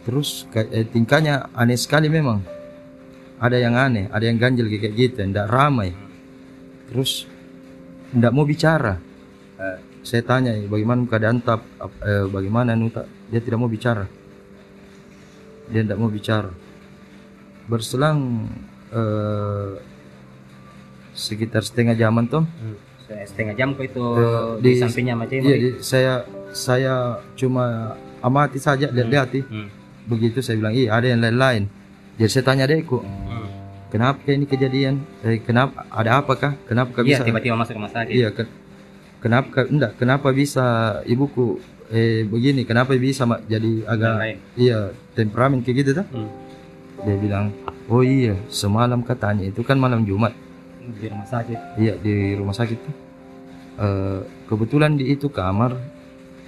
Terus 0.06 0.46
kayak 0.54 0.68
eh, 0.70 0.86
tingkahnya 0.86 1.50
aneh 1.52 1.74
sekali 1.74 2.06
memang. 2.06 2.38
Ada 3.42 3.58
yang 3.58 3.74
aneh 3.74 4.06
ada 4.08 4.24
yang 4.24 4.38
ganjil 4.38 4.70
kayak 4.70 4.94
gitu 4.94 5.18
tidak 5.20 5.50
ramai. 5.50 5.90
Terus 6.88 7.26
tidak 8.14 8.30
mau 8.30 8.46
bicara. 8.46 9.02
Eh, 9.58 9.78
saya 10.06 10.22
tanya 10.22 10.54
bagaimana 10.68 11.02
keadaan 11.08 11.42
tap 11.42 11.66
ap- 11.80 12.02
eh, 12.04 12.26
bagaimana 12.30 12.78
nuta 12.78 13.02
dia 13.26 13.42
tidak 13.42 13.58
mau 13.58 13.70
bicara. 13.70 14.06
Dia 15.66 15.82
tidak 15.82 15.98
mau 15.98 16.12
bicara. 16.12 16.52
Berselang 17.66 18.46
eh, 18.94 19.72
sekitar 21.14 21.62
setengah 21.62 21.94
jaman 21.94 22.26
tuh 22.26 22.44
Hmm. 22.44 22.78
Setengah 23.04 23.52
jam 23.52 23.68
kok 23.72 23.84
itu 23.84 24.00
Eh, 24.00 24.50
di, 24.58 24.70
di- 24.70 24.80
sampingnya 24.80 25.14
macam 25.14 25.34
Iya, 25.36 25.56
di- 25.56 25.76
saya 25.78 26.24
saya 26.50 26.94
cuma 27.34 27.92
amati 28.18 28.56
saja 28.56 28.88
lihat-lihat 28.88 29.28
Hmm. 29.44 29.68
begitu 30.04 30.38
saya 30.38 30.56
bilang 30.56 30.72
iya 30.72 30.88
ada 30.90 31.06
yang 31.06 31.20
lain-lain 31.20 31.68
jadi 32.14 32.30
saya 32.30 32.44
tanya 32.44 32.64
adekku 32.64 33.00
Hmm. 33.00 33.44
kenapa 33.88 34.24
ini 34.26 34.44
kejadian 34.44 34.94
eh, 35.20 35.36
kenapa 35.38 35.84
ada 35.86 36.18
apakah 36.18 36.56
kenapa 36.62 36.92
kau 36.92 37.02
Iya 37.02 37.18
bisa 37.18 37.22
tiba-tiba 37.22 37.54
masuk 37.54 37.74
rumah 37.74 37.90
sakit. 37.90 38.10
iya 38.10 38.28
ke- 38.30 38.48
kenapa 39.18 39.64
enggak 39.64 39.92
kenapa 39.94 40.28
bisa 40.30 40.64
ibuku 41.04 41.58
eh 41.90 42.24
begini 42.24 42.62
kenapa 42.62 42.94
bisa 42.94 43.24
jadi 43.44 43.72
agak 43.84 44.14
lain. 44.14 44.36
iya 44.54 44.78
temperamen 45.12 45.60
kayak 45.60 45.76
gitu 45.80 45.90
tuh 45.94 46.06
Hmm. 46.06 46.30
dia 47.02 47.16
bilang 47.18 47.52
oh 47.86 48.00
iya 48.00 48.38
semalam 48.46 49.00
katanya 49.00 49.44
itu 49.44 49.60
kan 49.60 49.76
malam 49.76 50.00
Jumat 50.02 50.32
Di 50.92 51.06
rumah 51.06 51.24
sakit. 51.24 51.58
Iya 51.76 51.94
di 51.96 52.14
rumah 52.34 52.52
sakit. 52.52 52.78
Eh, 53.74 54.18
kebetulan 54.46 54.94
di 54.94 55.08
itu 55.08 55.26
kamar 55.28 55.74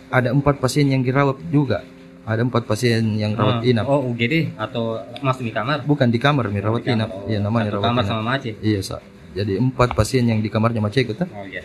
ada 0.08 0.28
empat 0.28 0.56
pasien 0.56 0.86
yang 0.86 1.00
dirawat 1.00 1.40
juga. 1.48 1.82
Ada 2.22 2.42
empat 2.42 2.66
pasien 2.66 3.14
yang 3.14 3.32
rawat 3.32 3.62
Ah, 3.62 3.62
inap. 3.64 3.86
Oh 3.86 4.02
UGD 4.04 4.58
atau 4.58 4.98
masuk 5.20 5.46
di 5.46 5.54
kamar? 5.54 5.82
Bukan 5.82 6.10
di 6.10 6.18
kamar, 6.18 6.50
mi 6.50 6.58
rawat 6.58 6.82
Di 6.82 6.90
kamar. 6.90 7.06
inap. 7.06 7.10
Iya 7.24 7.38
namanya 7.38 7.70
rawat 7.72 7.84
kamar 7.86 8.02
inap. 8.02 8.10
sama 8.10 8.22
Maci. 8.26 8.50
Iya 8.58 8.80
sa. 8.82 8.98
Jadi 9.30 9.52
empat 9.54 9.94
pasien 9.94 10.26
yang 10.26 10.38
di 10.38 10.48
kamarnya 10.48 10.82
Maceko 10.82 11.14
tuh. 11.14 11.28
Oh 11.30 11.46
iya. 11.46 11.62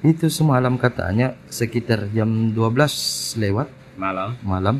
Itu 0.00 0.30
semalam 0.30 0.78
katanya 0.78 1.34
sekitar 1.48 2.06
jam 2.08 2.54
12 2.54 2.94
lewat 3.36 3.66
Malam. 3.98 4.38
malam. 4.40 4.76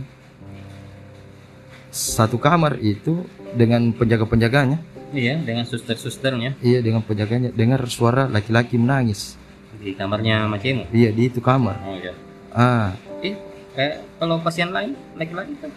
Satu 1.99 2.39
kamar 2.39 2.79
itu 2.79 3.27
dengan 3.53 3.91
penjaga-penjaganya. 3.91 4.79
Iya 5.09 5.41
dengan 5.41 5.65
suster-susternya 5.65 6.61
Iya 6.61 6.79
dengan 6.79 7.01
penjaganya 7.01 7.49
dengar 7.51 7.81
suara 7.89 8.29
laki-laki 8.29 8.77
menangis. 8.77 9.35
di 9.75 9.95
kamarnya 9.95 10.45
Macimu. 10.45 10.91
Iya 10.91 11.11
di 11.11 11.27
itu 11.27 11.39
kamar. 11.39 11.79
Oh 11.81 11.95
iya. 11.95 12.11
Ah, 12.51 12.95
Eh, 13.19 13.35
kayak 13.73 14.03
kalau 14.17 14.39
pasien 14.39 14.69
lain 14.69 14.95
laki-laki 15.15 15.55
kan? 15.57 15.71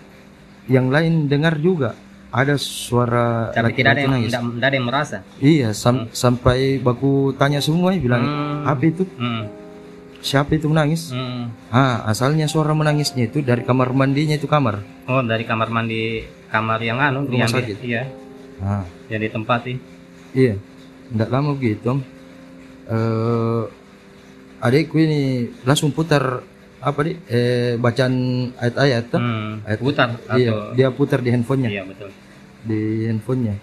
yang 0.66 0.90
lain 0.90 1.26
dengar 1.26 1.58
juga 1.58 1.94
ada 2.30 2.54
suara 2.56 3.50
Tapi 3.52 3.74
tidak 3.74 3.92
ada 3.92 4.02
yang 4.02 4.12
nangis. 4.12 4.30
tidak, 4.30 4.42
tidak 4.52 4.68
ada 4.68 4.76
yang 4.76 4.88
merasa. 4.88 5.18
Iya, 5.38 5.70
sam- 5.72 6.10
sampai 6.12 6.78
baku 6.78 7.34
tanya 7.36 7.60
semua 7.60 7.94
bilang 7.94 8.22
Hmm. 8.22 8.68
apa 8.68 8.84
itu? 8.84 9.04
Hmm. 9.16 9.46
Siapa 10.22 10.54
itu 10.54 10.66
menangis? 10.66 11.10
Hmm. 11.10 11.50
Ah, 11.68 12.06
asalnya 12.06 12.46
suara 12.46 12.72
menangisnya 12.72 13.26
itu 13.26 13.42
dari 13.42 13.62
kamar 13.62 13.90
mandinya 13.92 14.34
itu 14.34 14.46
kamar. 14.46 14.86
Oh 15.06 15.20
dari 15.20 15.42
kamar 15.42 15.68
mandi 15.68 16.22
kamar 16.48 16.78
yang 16.80 16.98
anu 16.98 17.26
Rumah 17.26 17.36
yang 17.36 17.50
di- 17.50 17.56
sakit. 17.56 17.78
iya 17.82 18.04
Ah, 18.58 18.86
yang 19.08 19.18
ditempati. 19.20 19.74
iya. 20.32 20.54
Tidak 21.10 21.26
lama 21.28 21.52
begitu. 21.52 21.98
Eh 22.86 23.64
adikku 24.60 24.96
ini 24.96 25.22
langsung 25.62 25.90
putar 25.90 26.46
apa 26.78 27.00
di 27.02 27.18
eh 27.28 27.74
bacaan 27.76 28.14
ayat-ayat 28.56 29.04
tuh. 29.10 29.18
Hmm. 29.18 29.54
Ayat- 29.64 29.82
Putar 29.82 30.10
Iya, 30.32 30.50
atau 30.54 30.58
dia 30.76 30.88
putar 30.92 31.20
di 31.20 31.30
handphonenya. 31.30 31.70
iya 31.72 31.84
betul. 31.84 32.10
di 32.62 33.10
handphonenya 33.10 33.58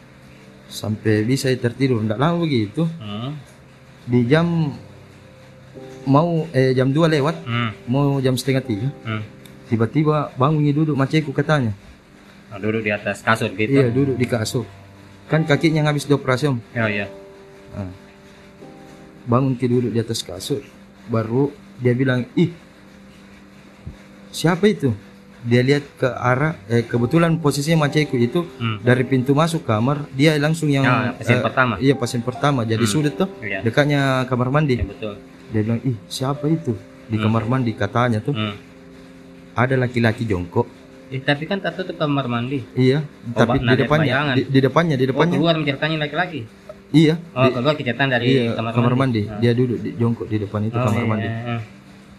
sampai 0.67 1.23
bisa 1.23 1.47
tertidur 1.55 2.03
tidak 2.03 2.19
lama 2.19 2.43
begitu 2.43 2.83
Hmm. 2.99 3.39
di 4.05 4.27
jam 4.27 4.75
mau 6.09 6.29
eh 6.51 6.73
jam 6.73 6.89
2 6.89 7.05
lewat 7.11 7.37
Hmm. 7.45 7.71
mau 7.85 8.17
jam 8.19 8.33
setengah 8.33 8.61
tiga 8.61 8.89
Hmm. 9.05 9.21
tiba-tiba 9.69 10.33
bangun 10.35 10.61
nih 10.61 10.75
duduk 10.75 10.97
maceku 10.97 11.31
katanya 11.31 11.77
Nah, 12.49 12.57
duduk 12.57 12.81
di 12.81 12.89
atas 12.89 13.21
kasur 13.21 13.53
gitu. 13.53 13.69
iya 13.71 13.87
duduk 13.89 14.17
di 14.17 14.25
kasur 14.25 14.65
kan 15.29 15.45
kakinya 15.45 15.85
habis 15.85 16.03
dioperasi 16.03 16.49
om 16.49 16.59
Oh 16.75 16.89
iya. 16.89 17.05
Nah, 17.71 17.93
bangun 19.27 19.53
ki 19.53 19.67
duduk 19.67 19.93
di 19.93 20.01
atas 20.01 20.21
kasur 20.21 20.65
baru 21.07 21.53
dia 21.77 21.93
bilang 21.93 22.25
ih 22.35 22.49
siapa 24.31 24.65
itu 24.67 24.93
dia 25.41 25.63
lihat 25.63 25.85
ke 25.95 26.09
arah 26.09 26.59
eh 26.67 26.83
kebetulan 26.83 27.39
posisinya 27.39 27.85
maceku 27.85 28.19
itu 28.19 28.43
Hmm. 28.59 28.81
dari 28.81 29.05
pintu 29.05 29.33
masuk 29.33 29.63
kamar 29.63 30.09
dia 30.11 30.35
langsung 30.37 30.67
yang 30.67 30.83
Ya, 30.83 31.15
pasien 31.15 31.39
eh, 31.39 31.45
pertama. 31.45 31.75
iya 31.79 31.95
pasien 31.95 32.21
pertama 32.21 32.61
jadi 32.63 32.81
Hmm. 32.81 32.91
sudut 32.91 33.15
tuh 33.15 33.29
Iya. 33.39 33.63
dekatnya 33.63 34.01
kamar 34.25 34.49
mandi 34.51 34.75
Iya 34.75 34.89
betul. 34.89 35.15
Dia 35.49 35.61
bilang 35.61 35.81
ih 35.83 35.97
siapa 36.07 36.45
itu 36.47 36.77
di 37.05 37.17
Hmm. 37.17 37.25
kamar 37.25 37.45
mandi 37.47 37.73
katanya 37.73 38.19
tuh 38.19 38.33
Hmm. 38.33 38.55
ada 39.55 39.75
laki-laki 39.75 40.25
jongkok 40.25 40.69
Eh, 41.09 41.19
tapi 41.19 41.45
kan 41.45 41.57
tak 41.57 41.73
tutup 41.75 41.97
kamar 41.97 42.27
mandi. 42.27 42.61
iya 42.75 43.01
tapi 43.31 43.57
ba- 43.57 43.65
di 43.67 43.77
depannya 43.79 44.15
di, 44.35 44.43
di 44.47 44.61
depannya 44.61 44.95
di 44.95 45.05
Oh, 45.05 45.11
depannya 45.11 45.35
keluar 45.35 45.57
menceritanya 45.57 45.97
laki-laki. 45.99 46.41
iya 46.91 47.17
Oh, 47.33 47.43
di- 47.43 47.53
keluar 47.55 47.75
kejahatan 47.75 48.07
dari 48.11 48.27
iya 48.29 48.53
kamar, 48.53 48.93
mandi. 48.95 49.25
Ah. 49.25 49.41
dia 49.41 49.53
duduk 49.53 49.79
di 49.79 49.91
jongkok 49.95 50.27
di 50.27 50.37
depan 50.37 50.61
itu 50.63 50.77
Oh, 50.77 50.85
kamar 50.85 51.01
iya, 51.01 51.09
mandi 51.09 51.27
iya. 51.27 51.57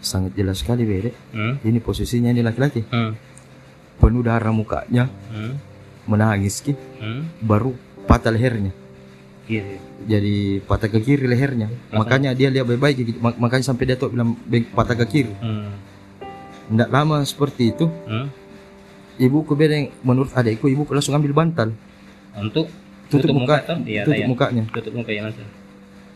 sangat 0.00 0.32
jelas 0.34 0.58
sekali 0.58 0.82
bede 0.82 1.14
Hmm. 1.30 1.62
ini 1.62 1.78
posisinya 1.78 2.28
ini 2.28 2.42
laki-laki 2.42 2.82
Hmm. 2.84 3.14
penuh 3.96 4.20
darah 4.20 4.50
mukanya 4.50 5.06
Hmm. 5.28 5.54
menangis 6.04 6.58
ki 6.58 6.74
Hmm. 6.98 7.30
baru 7.38 7.70
patah 8.02 8.32
lehernya 8.32 8.74
Iya. 9.50 9.62
iya. 9.66 9.78
jadi 10.08 10.34
patah 10.62 10.86
ke 10.86 10.98
kiri 10.98 11.26
lehernya 11.26 11.66
makanya 11.90 12.30
dia 12.32 12.48
lihat 12.48 12.64
baik-baik 12.64 12.94
gitu. 12.96 13.18
Mak- 13.18 13.36
makanya 13.36 13.64
sampai 13.66 13.84
dia 13.84 13.96
tuh 13.96 14.08
bilang 14.08 14.38
"Beng, 14.42 14.64
patah 14.68 14.94
ke 14.94 15.04
kiri 15.04 15.34
Hmm. 15.36 15.74
tidak 16.70 16.88
lama 16.88 17.20
seperti 17.22 17.70
itu 17.70 17.90
Hmm. 18.06 18.30
ibuku 19.16 19.52
bedeng 19.52 19.90
menurut 20.00 20.30
adikku 20.30 20.66
ibuku 20.66 20.90
langsung 20.90 21.12
ambil 21.12 21.34
bantal 21.34 21.74
Untuk 22.32 22.70
tutup, 23.10 23.34
muka, 23.34 23.58
tuh, 23.60 23.82
iya, 23.84 24.06
tutup 24.06 24.16
iya. 24.16 24.26
mukanya 24.26 24.64
Tutup 24.70 24.92
muka 24.94 25.10
ya 25.10 25.26
langsung. 25.26 25.48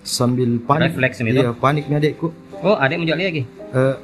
sambil 0.00 0.62
panik 0.62 0.94
Refleks 0.94 1.16
ini 1.18 1.30
iya 1.34 1.50
panik 1.50 1.84
nih 1.84 1.98
adikku 1.98 2.30
Oh, 2.56 2.78
adik 2.78 2.96
jalan 3.02 3.20
lagi. 3.20 3.42
Eh, 3.74 3.96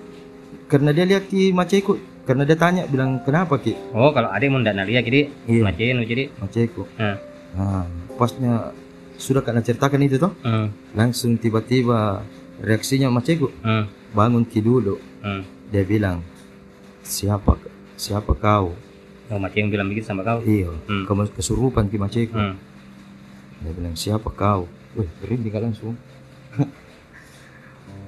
karena 0.66 0.90
dia 0.90 1.04
lihat 1.06 1.25
ki 1.25 1.49
maceku 1.50 1.96
karena 2.22 2.44
dia 2.44 2.52
tanya 2.54 2.84
bilang 2.84 3.22
kenapa 3.22 3.56
ki 3.56 3.72
Oh, 3.90 4.10
kalau 4.10 4.28
adik 4.28 4.49
mau 4.49 4.58
ndak 4.58 4.84
lihat 4.84 5.02
jadi 5.02 5.32
Iya. 5.46 5.62
macam 5.64 6.04
jadi. 6.04 6.25
maceku 6.37 6.82
Hmm. 6.94 7.16
nah 7.50 7.84
pasnya 8.14 8.75
sudah 9.20 9.44
karena 9.44 9.60
ceritakan 9.60 10.00
itu 10.00 10.16
toh 10.16 10.32
Hmm. 10.40 10.72
langsung 10.92 11.36
tiba-tiba 11.36 12.24
reaksinya 12.58 13.12
maceku 13.12 13.52
Hmm. 13.60 13.84
bangun 14.10 14.42
ki 14.42 14.58
dulu 14.58 14.96
Hmm. 15.20 15.44
dia 15.68 15.84
bilang 15.84 16.24
siapa 17.02 17.60
siapa 17.94 18.32
kau 18.34 18.72
Oh, 19.30 19.38
macam 19.38 19.54
yang 19.56 19.70
bilang 19.70 19.86
begitu 19.86 20.08
sama 20.08 20.24
kau. 20.24 20.40
iya 20.42 20.72
Hmm. 20.88 21.04
kamu 21.04 21.28
kesurupan 21.30 21.86
ki 21.86 21.96
maceku 21.96 22.32
Hmm. 22.32 22.56
dia 23.60 23.72
bilang 23.72 23.94
siapa 23.94 24.26
kau 24.30 24.64
Wih, 24.90 25.06
berhenti 25.20 25.48
kan 25.48 25.62
langsung 25.62 25.94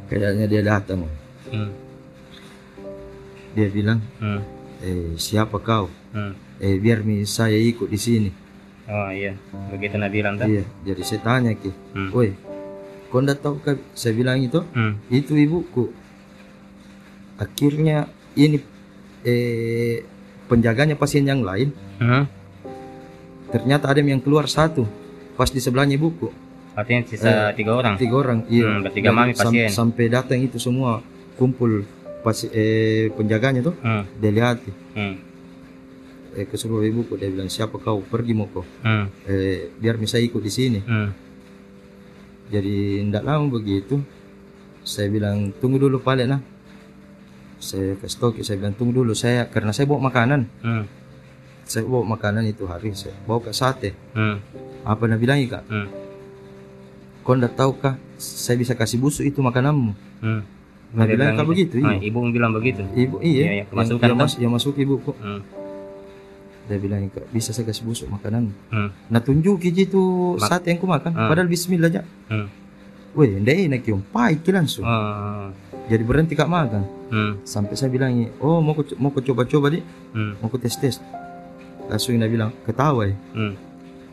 kayaknya 0.08 0.46
dia 0.46 0.62
datang 0.62 1.06
Hmm. 1.46 1.70
dia 3.52 3.68
bilang 3.68 4.00
Hmm. 4.16 4.40
eh 4.80 5.12
siapa 5.14 5.60
kau 5.60 5.92
Hmm. 6.10 6.32
eh 6.58 6.76
biar 6.76 7.00
mi 7.00 7.22
saya 7.22 7.54
ikut 7.54 7.86
di 7.86 7.96
sini 7.96 8.30
Oh 8.92 9.08
iya, 9.08 9.32
begitu 9.72 9.96
Nabi 9.96 10.20
bilang 10.20 10.36
kan. 10.36 10.46
iya 10.46 10.62
jadi 10.82 11.00
saya 11.00 11.20
tanya 11.22 11.52
ki 11.54 11.72
Hmm. 11.90 12.12
woi 12.12 12.36
kau 13.08 13.18
ndak 13.18 13.40
tahu 13.40 13.56
kan 13.58 13.76
saya 13.92 14.12
bilang 14.12 14.36
itu 14.38 14.60
Hmm. 14.70 15.00
itu 15.08 15.32
ibuku 15.34 15.88
akhirnya 17.36 18.06
ini 18.34 18.60
eh 19.22 20.04
penjaganya 20.46 20.94
pasien 20.94 21.24
yang 21.24 21.40
lain 21.40 21.72
Hmm. 21.96 22.26
ternyata 23.48 23.86
ada 23.86 24.00
yang 24.00 24.18
keluar 24.18 24.44
satu 24.46 24.84
pas 25.32 25.48
di 25.48 25.58
sebelahnya 25.58 25.96
ibuku 25.96 26.28
Artinya 26.72 27.04
sisa 27.04 27.52
tiga 27.52 27.72
orang. 27.74 27.94
tiga 27.96 28.16
orang 28.18 28.38
iya 28.48 28.64
Hmm, 28.66 28.80
bertiga 28.82 29.08
mami 29.10 29.32
sam- 29.32 29.52
pasien. 29.52 29.68
sampai 29.68 30.04
datang 30.08 30.40
itu 30.40 30.56
semua 30.56 31.04
kumpul 31.34 31.84
pas 32.20 32.36
eh 32.46 33.08
penjaganya 33.10 33.60
tuh 33.62 33.76
Hmm. 33.78 34.04
dia 34.14 34.30
lihat 34.30 34.56
Hmm. 34.92 35.16
Eh 36.34 36.44
kesuruh 36.44 36.80
ibuku 36.82 37.14
dia 37.14 37.28
bilang 37.28 37.46
siapa 37.46 37.76
kau 37.76 38.00
pergi 38.00 38.32
kau 38.46 38.64
Hmm. 38.80 39.06
eh 39.24 39.68
biar 39.74 39.96
bisa 39.96 40.16
ikut 40.16 40.38
di 40.38 40.48
sini 40.48 40.80
Hmm. 40.80 41.10
jadi 42.48 42.76
tidak 43.02 43.22
lama 43.22 43.48
begitu 43.48 44.00
saya 44.82 45.08
bilang 45.08 45.52
tunggu 45.54 45.78
dulu 45.78 45.98
paling 45.98 46.28
nah 46.28 46.40
saya 47.56 47.94
kasih 47.94 48.18
tahu 48.18 48.30
Ki, 48.34 48.42
saya 48.42 48.58
bilang 48.58 48.74
tunggu 48.74 48.92
dulu 48.96 49.14
saya 49.14 49.46
karena 49.46 49.70
saya 49.70 49.86
bawa 49.86 50.08
makanan 50.08 50.50
Hmm. 50.60 50.84
saya 51.62 51.84
bawa 51.84 52.04
makanan 52.08 52.44
itu 52.44 52.66
hari 52.66 52.90
saya 52.92 53.14
bawa 53.22 53.38
ke 53.40 53.52
sate 53.52 53.94
Hmm. 54.12 54.42
apa 54.82 55.02
nak 55.06 55.18
bilang 55.18 55.38
kak 55.46 55.62
Hmm. 55.64 55.86
kau 57.22 57.34
ndak 57.34 57.54
tahu 57.54 57.76
kah 57.76 57.94
saya 58.16 58.56
bisa 58.56 58.72
kasih 58.72 58.98
busuk 58.98 59.22
itu 59.22 59.38
makananmu 59.38 59.94
Hmm. 60.18 60.42
Nah, 60.92 61.08
bilang 61.08 61.08
bilang 61.08 61.28
kan 61.32 61.44
gitu. 61.48 61.50
begitu 61.50 61.74
Ah, 61.80 61.92
iya. 61.94 62.00
ibu 62.04 62.18
bilang 62.28 62.52
begitu. 62.52 62.82
ibu 62.92 63.16
iya, 63.22 63.64
yang, 63.64 63.66
kemasukan 63.66 63.96
yang, 64.02 64.12
kan? 64.12 64.22
mas- 64.22 64.38
yang 64.38 64.52
masuk 64.52 64.74
ibuku 64.76 65.12
Hmm. 65.16 65.40
Dia 66.72 66.80
bilang 66.80 67.04
bisa 67.28 67.52
saya 67.52 67.64
kasih 67.64 67.84
busuk 67.84 68.08
makanan 68.08 68.48
Hmm. 68.66 68.88
nah 69.06 69.20
tunjuk 69.20 69.60
itu 69.62 70.00
Mak- 70.34 70.48
sate 70.48 70.68
yang 70.68 70.78
ku 70.78 70.86
makan 70.86 71.12
Ah. 71.12 71.28
padahal 71.28 71.46
Bismillah 71.46 71.88
aja 71.88 72.02
Hmm. 72.26 72.48
Weh, 73.12 73.28
ndak 73.36 73.52
enak 73.68 73.80
kium 73.82 74.00
pahit 74.02 74.40
langsung 74.48 74.82
Oh. 74.82 75.52
jadi 75.84 76.00
berhenti 76.00 76.32
kak 76.32 76.48
makan 76.48 76.82
Hmm. 77.08 77.32
sampai 77.42 77.76
saya 77.76 77.88
bilang 77.88 78.08
oh 78.38 78.58
mau 78.58 78.72
ku 78.72 78.88
mau 78.96 79.08
ku 79.08 79.20
coba-coba 79.20 79.68
di 79.68 79.84
Hmm. 80.10 80.40
mau 80.40 80.48
ku 80.48 80.56
tes 80.56 80.72
tes 80.74 80.96
langsung 81.84 82.16
dia 82.16 82.24
bilang 82.26 82.56
ketawa 82.62 83.04
ya 83.04 83.16
Hmm. 83.30 83.52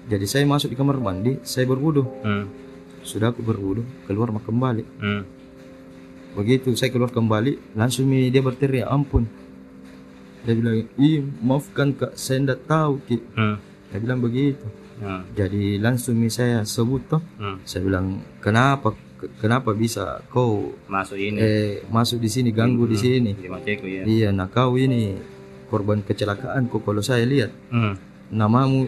jadi 0.05 0.25
saya 0.25 0.43
masuk 0.43 0.67
di 0.67 0.75
kamar 0.75 0.97
mandi 0.97 1.39
saya 1.41 1.63
berwudu 1.63 2.03
Hmm. 2.19 2.51
sudah 2.99 3.31
aku 3.31 3.39
berwudu 3.39 3.87
keluar 4.03 4.29
mau 4.29 4.39
kembali 4.39 4.83
Hmm. 4.99 5.23
begitu 6.31 6.71
saya 6.73 6.89
keluar 6.89 7.09
kembali 7.09 7.73
langsung 7.73 8.05
dia 8.05 8.39
berteriak 8.39 8.85
ampun 8.85 9.25
dia 10.39 10.53
bilang 10.53 10.75
ih 10.95 11.15
maafkan 11.39 11.91
kak 11.91 12.13
saya 12.13 12.39
tidak 12.41 12.59
tahu 12.65 12.93
ki 13.03 13.17
Hmm. 13.33 13.55
dia 13.85 13.99
bilang 13.99 14.19
begitu 14.19 14.65
Hmm. 14.97 15.23
jadi 15.31 15.77
langsung 15.77 16.19
saya 16.27 16.63
sebut 16.63 17.01
toh 17.07 17.21
Hmm. 17.35 17.59
saya 17.63 17.81
bilang 17.81 18.05
kenapa 18.37 18.91
ke- 19.15 19.31
kenapa 19.37 19.71
bisa 19.73 20.19
kau 20.27 20.75
Masuk 20.85 21.15
ini. 21.15 21.37
eh 21.37 21.71
masuk 21.87 22.17
di 22.17 22.27
sini 22.27 22.49
ganggu 22.49 22.83
di 22.83 22.95
sini 22.95 23.31
Di 23.33 23.47
Maceku 23.47 23.85
ya. 23.85 24.03
iya 24.03 24.29
nah 24.29 24.47
kau 24.47 24.73
ini 24.73 25.15
korban 25.65 25.99
kecelakaan 25.99 26.65
kok 26.65 26.81
kalau 26.81 26.99
saya 26.99 27.23
lihat 27.23 27.51
Hmm. 27.67 27.95
namamu 28.29 28.87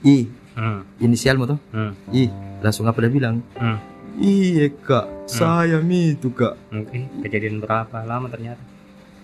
I 0.00 0.26
Hmm. 0.52 0.82
inisialmu 0.98 1.46
toh 1.46 1.58
Hmm. 1.70 1.94
I 2.10 2.26
langsung 2.60 2.84
apa 2.84 2.98
dia 3.00 3.10
bilang 3.10 3.42
Hmm. 3.54 3.78
iya 4.16 4.70
kak 4.76 5.06
saya 5.24 5.78
mi 5.80 6.12
itu 6.12 6.30
kak 6.30 6.58
Oke, 6.68 6.98
kejadian 7.20 7.58
berapa 7.58 8.02
lama 8.02 8.26
ternyata? 8.26 8.58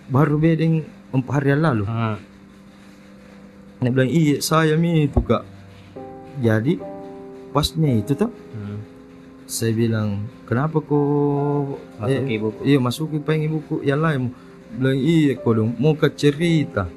baru 0.07 0.35
bedeng 0.35 0.87
empat 1.09 1.33
hari 1.35 1.47
yang 1.51 1.63
lalu 1.63 1.83
Hmm. 1.83 2.17
dia 3.77 3.89
bilang 3.89 4.09
iya 4.09 4.35
saya 4.39 4.73
mi 4.73 5.05
itu 5.05 5.19
kak 5.19 5.43
jadi 6.37 6.77
pasnya 7.49 7.91
itu 7.95 8.13
toh 8.13 8.29
Hmm. 8.51 8.81
saya 9.45 9.71
bilang 9.71 10.09
kenapa 10.43 10.77
kok 10.77 11.77
Masuk 11.97 12.21
ke 12.21 12.33
eh, 12.35 12.51
iya 12.65 12.77
masuk 12.77 13.05
ke 13.09 13.17
pengen 13.19 13.47
ibuku 13.47 13.79
yang 13.81 13.99
lain 13.99 14.33
bilang 14.73 14.97
iya 14.97 15.33
kok 15.33 15.53
dong 15.53 15.71
mau 15.77 15.93
ke 15.93 16.09
cerita 16.11 16.89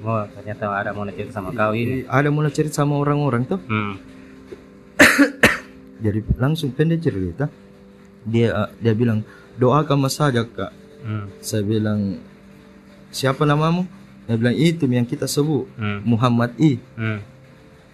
Oh, 0.00 0.16
oh, 0.16 0.24
ternyata 0.26 0.64
ada 0.66 0.90
mau 0.90 1.04
cerita 1.04 1.30
sama 1.30 1.52
kau 1.52 1.70
ini. 1.70 2.02
Eh, 2.02 2.08
ada 2.08 2.32
mulai 2.32 2.48
cerita 2.48 2.80
sama 2.80 2.96
orang-orang 2.96 3.44
tuh 3.44 3.60
Hmm. 3.62 4.00
jadi 6.04 6.24
langsung 6.36 6.72
pendek 6.72 7.00
cerita 7.00 7.52
dia 8.22 8.52
dia 8.76 8.92
bilang 8.92 9.20
doakan 9.56 10.08
saja 10.08 10.42
kak 10.42 10.72
Hmm. 11.00 11.32
saya 11.40 11.64
bilang 11.64 12.20
siapa 13.10 13.42
namamu 13.42 13.86
dia 14.22 14.36
bilang 14.36 14.54
itu 14.54 14.86
yang 14.86 15.04
kita 15.04 15.26
sebut 15.26 15.66
Hmm. 15.74 16.00
Muhammad 16.04 16.54
I 16.56 16.78
Hmm. 16.94 17.20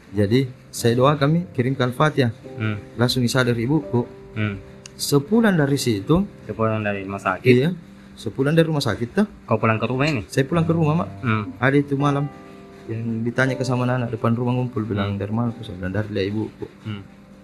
jadi 0.09 0.47
saya 0.71 0.93
doa 0.95 1.15
kami 1.15 1.49
kirimkan 1.51 1.91
fatihah 1.91 2.33
Hmm. 2.55 2.77
langsung 2.95 3.21
disadar 3.21 3.55
ibuku 3.55 4.05
Hmm. 4.33 4.61
sepulang 4.95 5.55
dari 5.55 5.77
situ 5.77 6.25
Sepulang 6.45 6.81
dari 6.81 7.03
rumah 7.03 7.19
sakit. 7.19 7.45
iya 7.45 7.73
sepulang 8.15 8.53
dari 8.53 8.65
rumah 8.65 8.81
sakit 8.81 9.09
tuh 9.11 9.27
Kau 9.45 9.57
pulang 9.57 9.77
ke 9.77 9.85
rumah 9.85 10.07
ini? 10.07 10.25
saya 10.27 10.45
pulang 10.45 10.63
ke 10.63 10.73
rumah 10.73 10.95
mak 10.97 11.09
Hmm. 11.21 11.45
ada 11.59 11.75
itu 11.75 11.97
malam 11.97 12.29
yang 12.87 13.03
ditanya 13.21 13.53
ke 13.53 13.65
sama 13.65 13.83
anak 13.85 14.09
depan 14.11 14.31
rumah 14.31 14.55
ngumpul 14.55 14.85
bilang 14.85 15.17
dari 15.17 15.29
mana 15.31 15.51
saya 15.59 15.75
bilang 15.75 15.93
dari 15.95 16.09
lihat 16.11 16.27
ibuku 16.29 16.67
Hmm. 16.83 17.03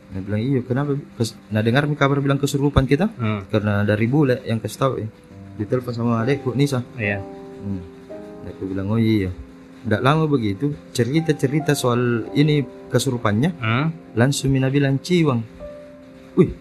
dia 0.08 0.20
bilang 0.20 0.40
iya 0.40 0.60
kenapa 0.60 0.92
Kes- 1.14 1.36
nah 1.48 1.60
dengar 1.60 1.84
mi 1.84 1.92
kabar 1.94 2.20
bilang 2.20 2.36
kesurupan 2.36 2.84
kita 2.84 3.08
Hmm. 3.10 3.48
karena 3.48 3.82
dari 3.82 4.04
bule 4.06 4.40
yang 4.42 4.56
kasih 4.58 4.78
tahu 4.78 4.92
ya 4.98 5.08
ditelepon 5.54 5.92
sama 5.92 6.20
adekku 6.20 6.52
Nisa 6.52 6.80
Iya. 6.94 7.20
Hmm. 7.62 7.80
adekku 8.42 8.64
bilang 8.66 8.88
oh 8.88 8.98
iya 8.98 9.30
Tidak 9.82 9.98
lama 9.98 10.26
begitu 10.26 10.74
cerita-cerita 10.90 11.72
soal 11.72 12.26
ini 12.32 12.62
kesurupannya 12.86 13.50
Hmm? 13.56 13.86
langsung 14.14 14.50
Mina 14.50 14.68
bilang 14.68 14.98
ciwang. 14.98 15.42
Wih, 16.32 16.54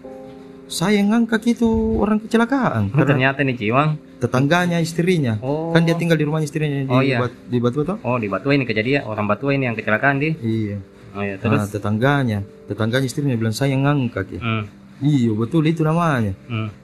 saya 0.66 0.98
ngangkat 1.00 1.54
itu 1.54 1.68
orang 1.96 2.18
kecelakaan. 2.18 2.90
Oh, 2.90 3.06
ternyata 3.06 3.40
nih 3.40 3.54
Ciwang. 3.54 3.94
tetangganya 4.18 4.78
istrinya. 4.78 5.38
Oh. 5.38 5.70
Kan 5.70 5.82
dia 5.82 5.94
tinggal 5.94 6.14
di 6.14 6.22
rumah 6.22 6.38
istrinya 6.38 6.82
di, 6.82 6.88
Oh, 6.88 6.98
iya. 6.98 7.18
Bat- 7.18 7.46
di 7.46 7.58
Batu 7.58 7.82
Batu. 7.82 7.94
Oh, 8.00 8.18
di 8.18 8.26
Batu 8.26 8.50
ini 8.50 8.62
kejadian 8.62 9.02
orang 9.04 9.26
Batu 9.26 9.50
ini 9.50 9.66
yang 9.66 9.74
kecelakaan 9.74 10.18
di. 10.18 10.30
Iya. 10.34 10.76
Oh 11.12 11.20
iya, 11.20 11.36
Terus? 11.36 11.62
terus. 11.62 11.72
tetangganya, 11.72 12.38
tetangganya 12.66 13.04
istrinya 13.04 13.36
bilang 13.36 13.52
saya 13.52 13.76
ngangkat 13.76 14.34
ya. 14.34 14.40
Hmm. 14.40 14.64
Iya 14.98 15.30
betul 15.32 15.62
itu 15.64 15.82
namanya. 15.82 16.34
Hmm. 16.46 16.74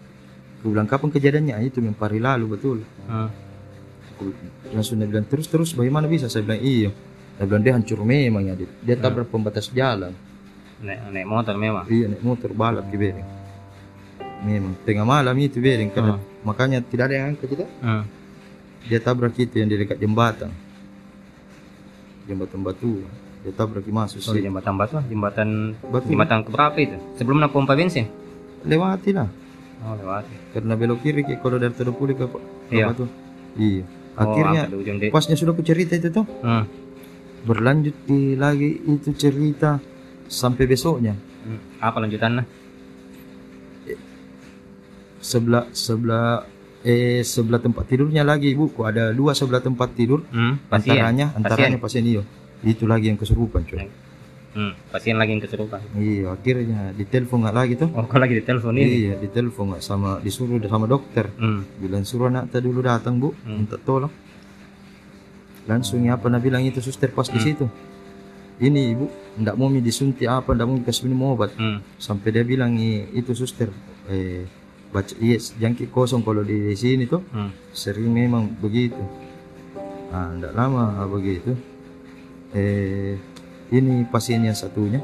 Aku 0.59 0.70
bilang 0.70 0.87
kapan 0.87 1.11
kejadiannya? 1.11 1.54
Itu 1.62 1.81
yang 1.81 1.94
hari 1.94 2.18
lalu 2.18 2.46
betul. 2.54 2.78
Hmm. 3.07 3.26
Aku 4.18 4.35
langsung 4.74 4.98
dia 4.98 5.07
bilang 5.07 5.22
terus 5.24 5.46
terus 5.46 5.70
bagaimana 5.70 6.11
bisa? 6.11 6.26
Saya 6.26 6.42
bilang 6.42 6.59
iya. 6.59 6.90
Dia 7.38 7.46
bilang 7.46 7.62
dia 7.62 7.72
hancur 7.78 8.02
memang 8.02 8.42
ya. 8.42 8.54
Dia, 8.59 8.66
dia 8.83 8.96
tabrak 8.98 9.31
pembatas 9.31 9.70
jalan. 9.70 10.11
Naik, 10.83 10.98
naik 11.14 11.26
motor 11.26 11.54
memang. 11.54 11.87
Iya 11.87 12.11
naik 12.11 12.22
motor 12.22 12.50
balap 12.50 12.90
ke 12.90 12.98
Bering. 12.98 13.28
Memang 14.42 14.74
tengah 14.83 15.07
malam 15.07 15.35
itu 15.38 15.62
Bering 15.62 15.90
karena 15.90 16.18
makanya 16.42 16.83
tidak 16.83 17.11
ada 17.11 17.14
yang 17.14 17.26
angkat 17.33 17.46
kita. 17.46 17.66
Hmm. 17.78 18.04
Dia 18.90 18.98
tabrak 18.98 19.38
itu 19.38 19.54
yang 19.54 19.70
di 19.70 19.78
dekat 19.78 20.02
jembatan. 20.02 20.50
Jembatan 22.26 22.61
batu. 22.61 23.07
Dia 23.46 23.54
tabrak 23.54 23.87
di 23.87 23.94
masuk 23.94 24.18
Oh, 24.20 24.35
di 24.35 24.42
sih. 24.42 24.44
jembatan 24.44 24.74
Batu, 24.74 24.98
jembatan 25.07 25.48
Batu. 25.78 26.07
jembatan 26.11 26.38
keberapa 26.42 26.74
itu? 26.76 26.98
Sebelum 27.14 27.38
nak 27.38 27.54
pompa 27.54 27.78
bensin. 27.78 28.11
Lewati 28.66 29.14
lah. 29.14 29.31
Oh, 29.78 29.94
lewat. 29.94 30.26
Karena 30.50 30.74
belok 30.74 31.07
kiri 31.07 31.22
kalau 31.38 31.54
dari 31.54 31.70
Todopuli 31.70 32.18
ke, 32.18 32.26
Iya. 32.74 32.90
batu. 32.90 33.07
Iya. 33.54 33.87
Oh, 34.18 34.22
Akhirnya 34.26 34.66
di. 34.66 35.09
pasnya 35.09 35.35
sudah 35.35 35.54
aku 35.54 35.62
cerita 35.62 35.94
itu 35.94 36.11
tuh. 36.11 36.26
Hmm. 36.42 36.66
Berlanjut 37.40 37.94
di 38.02 38.35
lagi 38.35 38.83
itu 38.83 39.14
cerita 39.14 39.78
sampai 40.26 40.66
besoknya. 40.66 41.14
Hmm. 41.14 41.61
Apa 41.78 42.02
lanjutannya? 42.02 42.42
Sebelah 45.18 45.66
sebelah 45.70 46.46
eh 46.81 47.22
sebelah 47.22 47.59
tempat 47.59 47.87
tidurnya 47.87 48.22
lagi 48.22 48.54
ibuku 48.54 48.83
ada 48.83 49.11
dua 49.11 49.35
sebelah 49.35 49.59
tempat 49.59 49.90
tidur 49.92 50.22
Hmm. 50.31 50.62
Pasien. 50.66 50.94
antaranya 50.94 51.26
antaranya 51.35 51.78
pasien 51.78 52.02
iyo 52.02 52.22
itu 52.62 52.87
lagi 52.87 53.11
yang 53.11 53.18
kesurupan 53.18 53.66
coy 53.66 53.83
Hmm. 54.59 54.75
Pasien 54.90 55.14
lagi 55.14 55.31
yang 55.31 55.38
kesurupan. 55.38 55.79
iya 55.94 56.27
akhirnya 56.29 56.90
ditelepon 56.90 57.38
nggak 57.40 57.55
lagi 57.55 57.75
tuh 57.77 57.88
Oh, 57.90 58.03
kau 58.03 58.18
lagi 58.18 58.35
di 58.35 58.42
telepon 58.42 58.75
ini. 58.75 58.90
iya 59.01 59.14
ditelepon 59.14 59.71
nggak 59.71 59.83
sama 59.85 60.18
disuruh 60.18 60.59
sama 60.61 60.85
dokter 60.85 61.31
Hmm. 61.33 61.62
bilang 61.79 62.03
suruh 62.03 62.27
anak 62.27 62.51
tadi 62.51 62.66
dulu 62.66 62.83
datang 62.83 63.16
bu 63.16 63.31
Hmm. 63.38 63.62
minta 63.62 63.79
tolong 63.79 64.11
langsung 65.64 66.01
ya 66.01 66.16
apa 66.16 66.27
nah 66.27 66.38
bilang 66.38 66.64
itu 66.64 66.81
suster 66.81 67.07
pas 67.09 67.25
di 67.25 67.37
Hmm. 67.37 67.44
situ 67.44 67.66
ini 68.59 68.90
ibu 68.90 69.07
ndak 69.38 69.55
mau 69.55 69.68
mi 69.68 69.79
disuntik 69.79 70.27
apa 70.27 70.51
ndak 70.51 70.66
mau 70.66 70.77
kasih 70.81 71.07
minum 71.07 71.31
obat 71.31 71.55
Hmm. 71.55 71.79
sampai 71.97 72.33
dia 72.33 72.42
bilang 72.42 72.75
"I- 72.75 73.07
itu 73.14 73.31
suster 73.33 73.71
eh 74.09 74.42
baca 74.88 75.12
yes 75.21 75.53
jangkit 75.55 75.87
kosong 75.88 76.25
kalau 76.25 76.42
di 76.42 76.73
sini 76.73 77.05
tuh 77.05 77.23
Hmm. 77.29 77.53
sering 77.71 78.09
memang 78.09 78.51
begitu 78.59 78.99
ah 80.09 80.33
ndak 80.33 80.51
lama 80.51 81.05
begitu 81.07 81.53
eh 82.51 83.21
ini 83.70 84.04
pasien 84.04 84.40
yang 84.40 84.54
satunya 84.54 85.00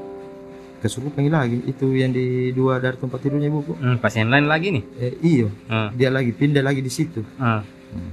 kesurupan 0.79 1.25
lagi 1.27 1.65
itu 1.65 1.89
yang 1.91 2.11
di 2.11 2.51
dua 2.51 2.77
dari 2.77 2.95
tempat 2.95 3.19
tidurnya 3.19 3.49
ibuku 3.49 3.73
Hmm. 3.75 3.97
Pasien 3.99 4.29
lain 4.29 4.45
lagi 4.45 4.69
nih. 4.71 4.85
eh 4.99 5.15
iyo 5.23 5.49
Hmm. 5.65 5.93
dia 5.93 6.09
lagi 6.09 6.31
pindah 6.31 6.61
lagi 6.61 6.79
di 6.79 6.89
situ 6.89 7.25
Hmm. 7.35 7.65
Hmm. 7.91 8.13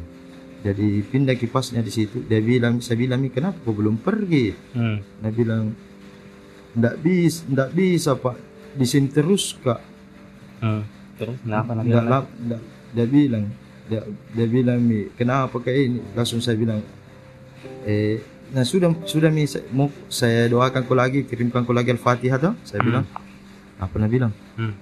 jadi 0.62 0.88
pindah 1.04 1.36
kipasnya 1.36 1.80
di 1.80 1.90
situ 1.90 2.24
dia 2.24 2.40
bilang 2.40 2.80
saya 2.80 2.96
bilang 2.96 3.20
"Mi, 3.20 3.28
kenapa 3.28 3.60
kau 3.60 3.72
belum 3.72 3.98
pergi 3.98 4.56
Hmm. 4.72 5.04
dia 5.20 5.32
bilang 5.32 5.76
ndak 6.72 6.96
bisa 6.98 7.44
ndak 7.46 7.70
bisa 7.70 8.12
pak 8.14 8.40
di 8.72 8.86
sini 8.86 9.08
terus 9.08 9.56
kak 9.58 9.82
Hmm. 10.58 10.86
Terus 11.18 11.38
kenapa 11.40 11.74
nanti? 11.74 11.90
Lap, 11.92 12.26
nggak- 12.32 12.66
dia 12.92 13.06
bilang, 13.06 13.46
dia, 13.86 14.02
dia 14.32 14.46
bilang 14.48 14.78
mi, 14.80 15.10
kenapa 15.12 15.54
kayak 15.56 15.80
ini? 15.84 16.00
Langsung 16.12 16.38
saya 16.38 16.54
bilang, 16.54 16.82
eh, 17.84 18.22
nah 18.52 18.64
sudah 18.68 18.92
sudah 19.08 19.32
mi, 19.32 19.48
saya, 19.48 19.64
mau 19.72 19.88
saya 20.12 20.52
doakan 20.52 20.84
kau 20.84 20.96
lagi, 20.96 21.24
kirimkan 21.24 21.64
kau 21.64 21.72
lagi 21.72 21.96
al-fatihah 21.96 22.38
tuh? 22.38 22.54
Saya 22.68 22.84
bilang, 22.84 23.06
apa 23.80 23.94
nak 23.96 24.10
bilang? 24.12 24.32
Hmm. 24.60 24.76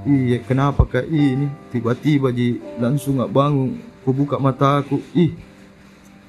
Iya 0.00 0.40
kenapa 0.42 0.88
kayak 0.88 1.06
ini? 1.12 1.46
Tiba-tiba 1.70 2.32
ji 2.32 2.58
langsung 2.80 3.20
nggak 3.20 3.30
bangun, 3.30 3.78
ku 4.02 4.10
buka 4.10 4.40
mata 4.40 4.80
aku, 4.80 4.98
ih, 5.12 5.36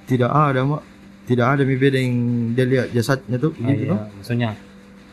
tidak 0.05 0.29
ada 0.29 0.61
mak, 0.67 0.83
tidak 1.25 1.47
ada 1.55 1.61
mi 1.63 1.79
beda 1.79 1.97
yang 1.97 2.15
dia 2.53 2.65
lihat 2.67 2.87
jasadnya 2.91 3.39
tuh, 3.39 3.55
Oh, 3.55 3.63
gitu 3.63 3.83
iya. 3.87 3.91
tuh. 3.95 3.99
Maksudnya, 4.19 4.49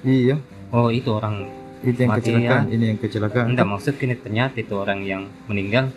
Iya, 0.03 0.37
oh 0.71 0.91
itu 0.95 1.11
orang 1.11 1.51
itu 1.83 1.99
yang 2.03 2.11
Mati, 2.11 2.21
kecelakaan, 2.27 2.65
ini 2.75 2.85
yang 2.91 2.99
kecelakaan. 2.99 3.47
Enggak 3.55 3.69
maksud 3.71 3.95
kini 3.99 4.15
ternyata 4.19 4.59
itu 4.59 4.75
orang 4.75 5.01
yang 5.07 5.23
meninggal 5.47 5.95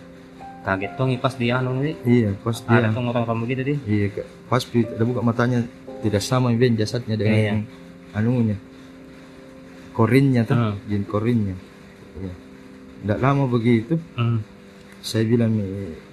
kaget 0.62 0.92
dong 0.94 1.10
pas 1.18 1.34
dia 1.34 1.58
anu 1.58 1.82
nih 1.82 1.96
Iya, 2.04 2.30
pas 2.38 2.54
dia. 2.56 2.78
ada 2.78 2.88
tuh 2.90 3.02
orang-orang 3.02 3.40
begitu 3.42 3.62
deh 3.66 3.78
Iya, 3.84 4.06
pas 4.46 4.62
ada 4.62 5.04
buka 5.04 5.22
matanya 5.22 5.60
tidak 6.00 6.22
sama 6.22 6.54
Ben 6.54 6.74
jasadnya 6.74 7.14
dengan 7.14 7.38
Iya. 7.38 7.54
anunya. 8.14 8.58
Korinnya 9.92 10.48
tuh, 10.48 10.56
Hmm. 10.56 10.76
jin 10.88 11.04
korinnya. 11.04 11.56
Iya. 12.16 12.34
Tidak 13.02 13.20
lama 13.20 13.44
begitu, 13.46 14.00
hmm. 14.16 14.40
saya 15.00 15.26
bilang 15.26 15.52
"Mi, 15.52 15.66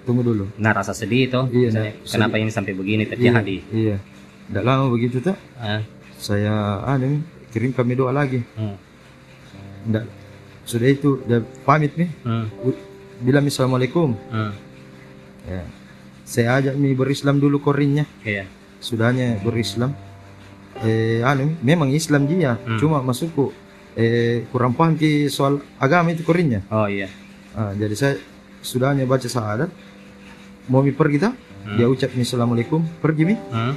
tunggu 0.03 0.21
dulu. 0.21 0.45
nah 0.57 0.73
rasa 0.73 0.91
sedih 0.91 1.25
itu 1.25 1.41
Iya, 1.49 1.69
nah, 1.69 1.85
kenapa 2.03 2.35
ini 2.35 2.49
sampai 2.49 2.73
begini 2.73 3.05
terjadi 3.05 3.61
Iya, 3.63 3.71
iya. 3.71 3.97
Tidak 4.45 4.63
lama 4.63 4.89
begitu 4.89 5.21
tuh, 5.21 5.37
Ah, 5.55 5.85
saya 6.17 6.53
anu 6.83 7.21
kirim 7.49 7.71
kami 7.71 7.93
doa 7.93 8.09
lagi. 8.11 8.41
hmm. 8.57 8.75
Nggak, 9.85 10.03
sudah 10.65 10.87
itu 10.87 11.09
dia 11.23 11.39
pamit 11.63 11.93
nih, 11.95 12.09
Hmm. 12.21 12.45
Bilang 13.19 13.43
"Mi, 13.43 13.51
assalamualaikum. 13.51 14.15
Hmm. 14.31 14.51
Ya. 15.43 15.63
Saya 16.23 16.61
ajak 16.61 16.75
mi 16.75 16.93
berislam 16.93 17.37
dulu 17.37 17.59
korinnya. 17.59 18.05
iya. 18.21 18.45
Sudahnya 18.79 19.41
berislam. 19.41 19.91
Eh 20.79 21.19
anu 21.19 21.51
memang 21.59 21.91
Islam 21.91 22.23
dia 22.23 22.55
Hmm. 22.55 22.79
cuma 22.79 23.03
masukku 23.03 23.51
eh 23.91 24.47
kurang 24.47 24.71
paham 24.71 24.95
ki 24.95 25.27
soal 25.27 25.59
agama 25.75 26.13
itu 26.13 26.23
korinnya. 26.23 26.63
Oh 26.69 26.87
iya. 26.87 27.11
Ah, 27.51 27.75
jadi 27.75 27.91
saya 27.91 28.13
sudahnya 28.61 29.03
baca 29.03 29.27
syahadat. 29.27 29.67
Mau 30.69 30.79
mi 30.79 30.93
pergi 30.95 31.17
tak 31.19 31.33
Hmm. 31.65 31.75
dia 31.75 31.89
ucap 31.89 32.13
mi 32.13 32.23
assalamualaikum. 32.23 32.79
Pergi 33.01 33.23
mi? 33.25 33.35
Hmm. 33.35 33.75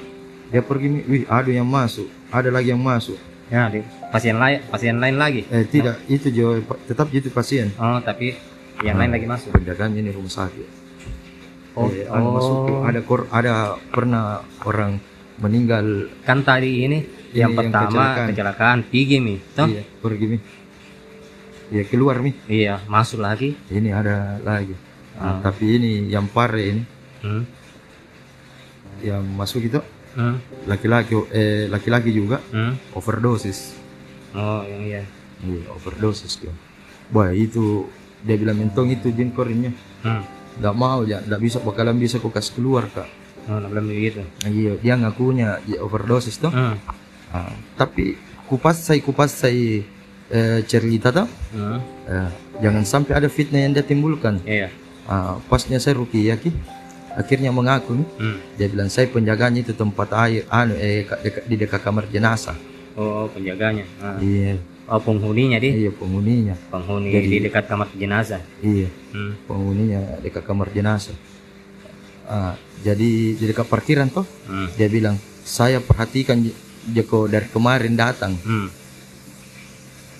dia 0.53 0.61
pergi 0.61 0.87
mi 0.87 1.01
wih 1.03 1.25
ada 1.27 1.49
yang 1.49 1.65
masuk. 1.65 2.07
Ada 2.29 2.53
lagi 2.53 2.71
yang 2.71 2.79
masuk. 2.79 3.17
Ya 3.49 3.67
pasien 4.13 4.37
lain 4.37 4.61
pasien 4.69 5.01
lain 5.01 5.17
lagi? 5.17 5.49
Eh 5.49 5.65
tidak. 5.65 5.99
Itu 6.07 6.29
jauh 6.29 6.61
tetap 6.87 7.09
itu 7.11 7.27
pasien. 7.27 7.73
Oh 7.75 7.99
tapi 7.99 8.37
yang 8.83 8.97
lain 8.99 9.13
lagi 9.15 9.27
masuk. 9.27 9.51
Penjagaannya 9.55 10.01
ini 10.03 10.11
rumah 10.11 10.33
sakit. 10.33 10.69
Oh, 11.73 11.89
eh, 11.89 12.05
oh. 12.05 12.37
masuk 12.37 12.57
ada 12.85 13.01
kor 13.01 13.21
ada 13.33 13.81
pernah 13.89 14.45
orang 14.69 15.01
meninggal. 15.41 16.13
Kan 16.23 16.45
tadi 16.45 16.85
ini 16.85 16.99
Ini 17.33 17.33
yang 17.33 17.57
yang 17.57 17.73
pertama 17.73 17.89
kecelakaan. 17.89 18.27
kecelakaan 18.29 18.79
pergi 18.85 19.17
mi. 19.19 19.35
Toh? 19.57 19.67
Iya 19.71 19.83
pergi 20.05 20.27
mi. 20.29 20.39
Iya 21.73 21.83
keluar 21.89 22.17
mi. 22.21 22.31
Iya 22.45 22.75
masuk 22.85 23.25
lagi. 23.25 23.57
Ini 23.73 23.89
ada 23.89 24.37
lagi. 24.45 24.77
Ah. 25.17 25.39
Nah, 25.41 25.49
tapi 25.49 25.81
ini 25.81 25.91
yang 26.09 26.29
pare 26.29 26.63
ini. 26.63 26.83
Hmm. 27.23 27.45
yang 29.03 29.23
masuk 29.35 29.67
itu 29.67 29.79
Hmm. 30.13 30.37
laki-laki 30.69 31.17
eh 31.33 31.67
laki-laki 31.67 32.13
juga. 32.13 32.39
Hmm. 32.53 32.77
overdosis. 32.93 33.73
Oh 34.37 34.61
iya. 34.69 35.03
Iya 35.41 35.65
overdosis 35.73 36.37
dia. 36.37 36.53
Wah 37.11 37.33
itu 37.33 37.89
dia 38.23 38.37
bilang 38.37 38.57
mentong 38.57 38.89
itu 38.89 39.11
jin 39.11 39.31
korinnya 39.31 39.73
hmm. 40.03 40.23
nggak 40.59 40.75
mau 40.75 41.03
ya 41.03 41.19
nggak 41.21 41.41
bisa 41.41 41.59
bakalan 41.59 41.97
bisa 41.97 42.17
kau 42.17 42.29
kasih 42.29 42.55
keluar 42.55 42.87
kak 42.87 43.09
oh 43.45 43.57
nah, 43.57 43.67
belum 43.67 43.87
begitu 43.87 44.23
Nah, 44.23 44.49
iya 44.49 44.73
dia 44.77 44.95
ngakunya 44.97 45.59
dia 45.63 45.79
overdosis 45.79 46.37
tuh 46.37 46.51
hmm. 46.51 46.77
Ah, 47.29 47.49
tapi 47.75 48.15
kupas 48.45 48.77
saya 48.77 49.01
kupas 49.01 49.33
saya 49.33 49.81
eh, 50.29 50.61
cerita 50.63 51.09
tuh 51.11 51.25
Hmm. 51.51 51.81
eh, 52.05 52.29
jangan 52.59 52.85
sampai 52.85 53.13
ada 53.15 53.27
fitnah 53.27 53.59
yang 53.59 53.73
dia 53.73 53.83
timbulkan 53.83 54.39
iya 54.43 54.69
Ah, 55.03 55.43
pasnya 55.43 55.77
saya 55.77 55.99
rukiah 55.99 56.37
ki 56.37 56.55
akhirnya 57.13 57.51
mengaku 57.51 57.99
hmm. 58.17 58.55
Dia 58.55 58.69
bilang 58.69 58.87
saya 58.87 59.05
penjaganya 59.07 59.61
itu 59.61 59.73
tempat 59.73 60.09
air, 60.15 60.47
anu 60.47 60.73
eh 60.75 61.03
dekat- 61.03 61.45
di 61.45 61.55
dekat 61.57 61.81
kamar 61.81 62.07
jenazah. 62.07 62.55
oh 62.95 63.25
penjaganya 63.27 63.85
ah. 63.99 64.17
Iya, 64.17 64.57
oh 64.85 64.99
penghuninya 64.99 65.57
di 65.57 65.69
iya 65.79 65.91
penghuninya. 65.91 66.55
penghuni 66.69 67.11
Jadi- 67.11 67.29
di 67.29 67.39
dekat 67.43 67.65
kamar 67.65 67.89
jenazah 67.93 68.43
Iya, 68.61 68.89
hmm. 69.11 69.33
penghuninya 69.45 70.01
dekat 70.19 70.43
kamar 70.43 70.69
jenazah. 70.69 71.15
Ah, 72.25 72.55
jadi 72.81 73.09
di 73.33 73.45
dekat 73.45 73.67
parkiran 73.67 74.09
toh, 74.09 74.25
Hmm. 74.45 74.71
dia 74.73 74.87
bilang 74.87 75.15
saya 75.41 75.79
perhatikan 75.79 76.39
Joko 76.85 77.27
dari 77.27 77.47
kemarin 77.47 77.95
datang. 77.95 78.35
Hmm. 78.37 78.67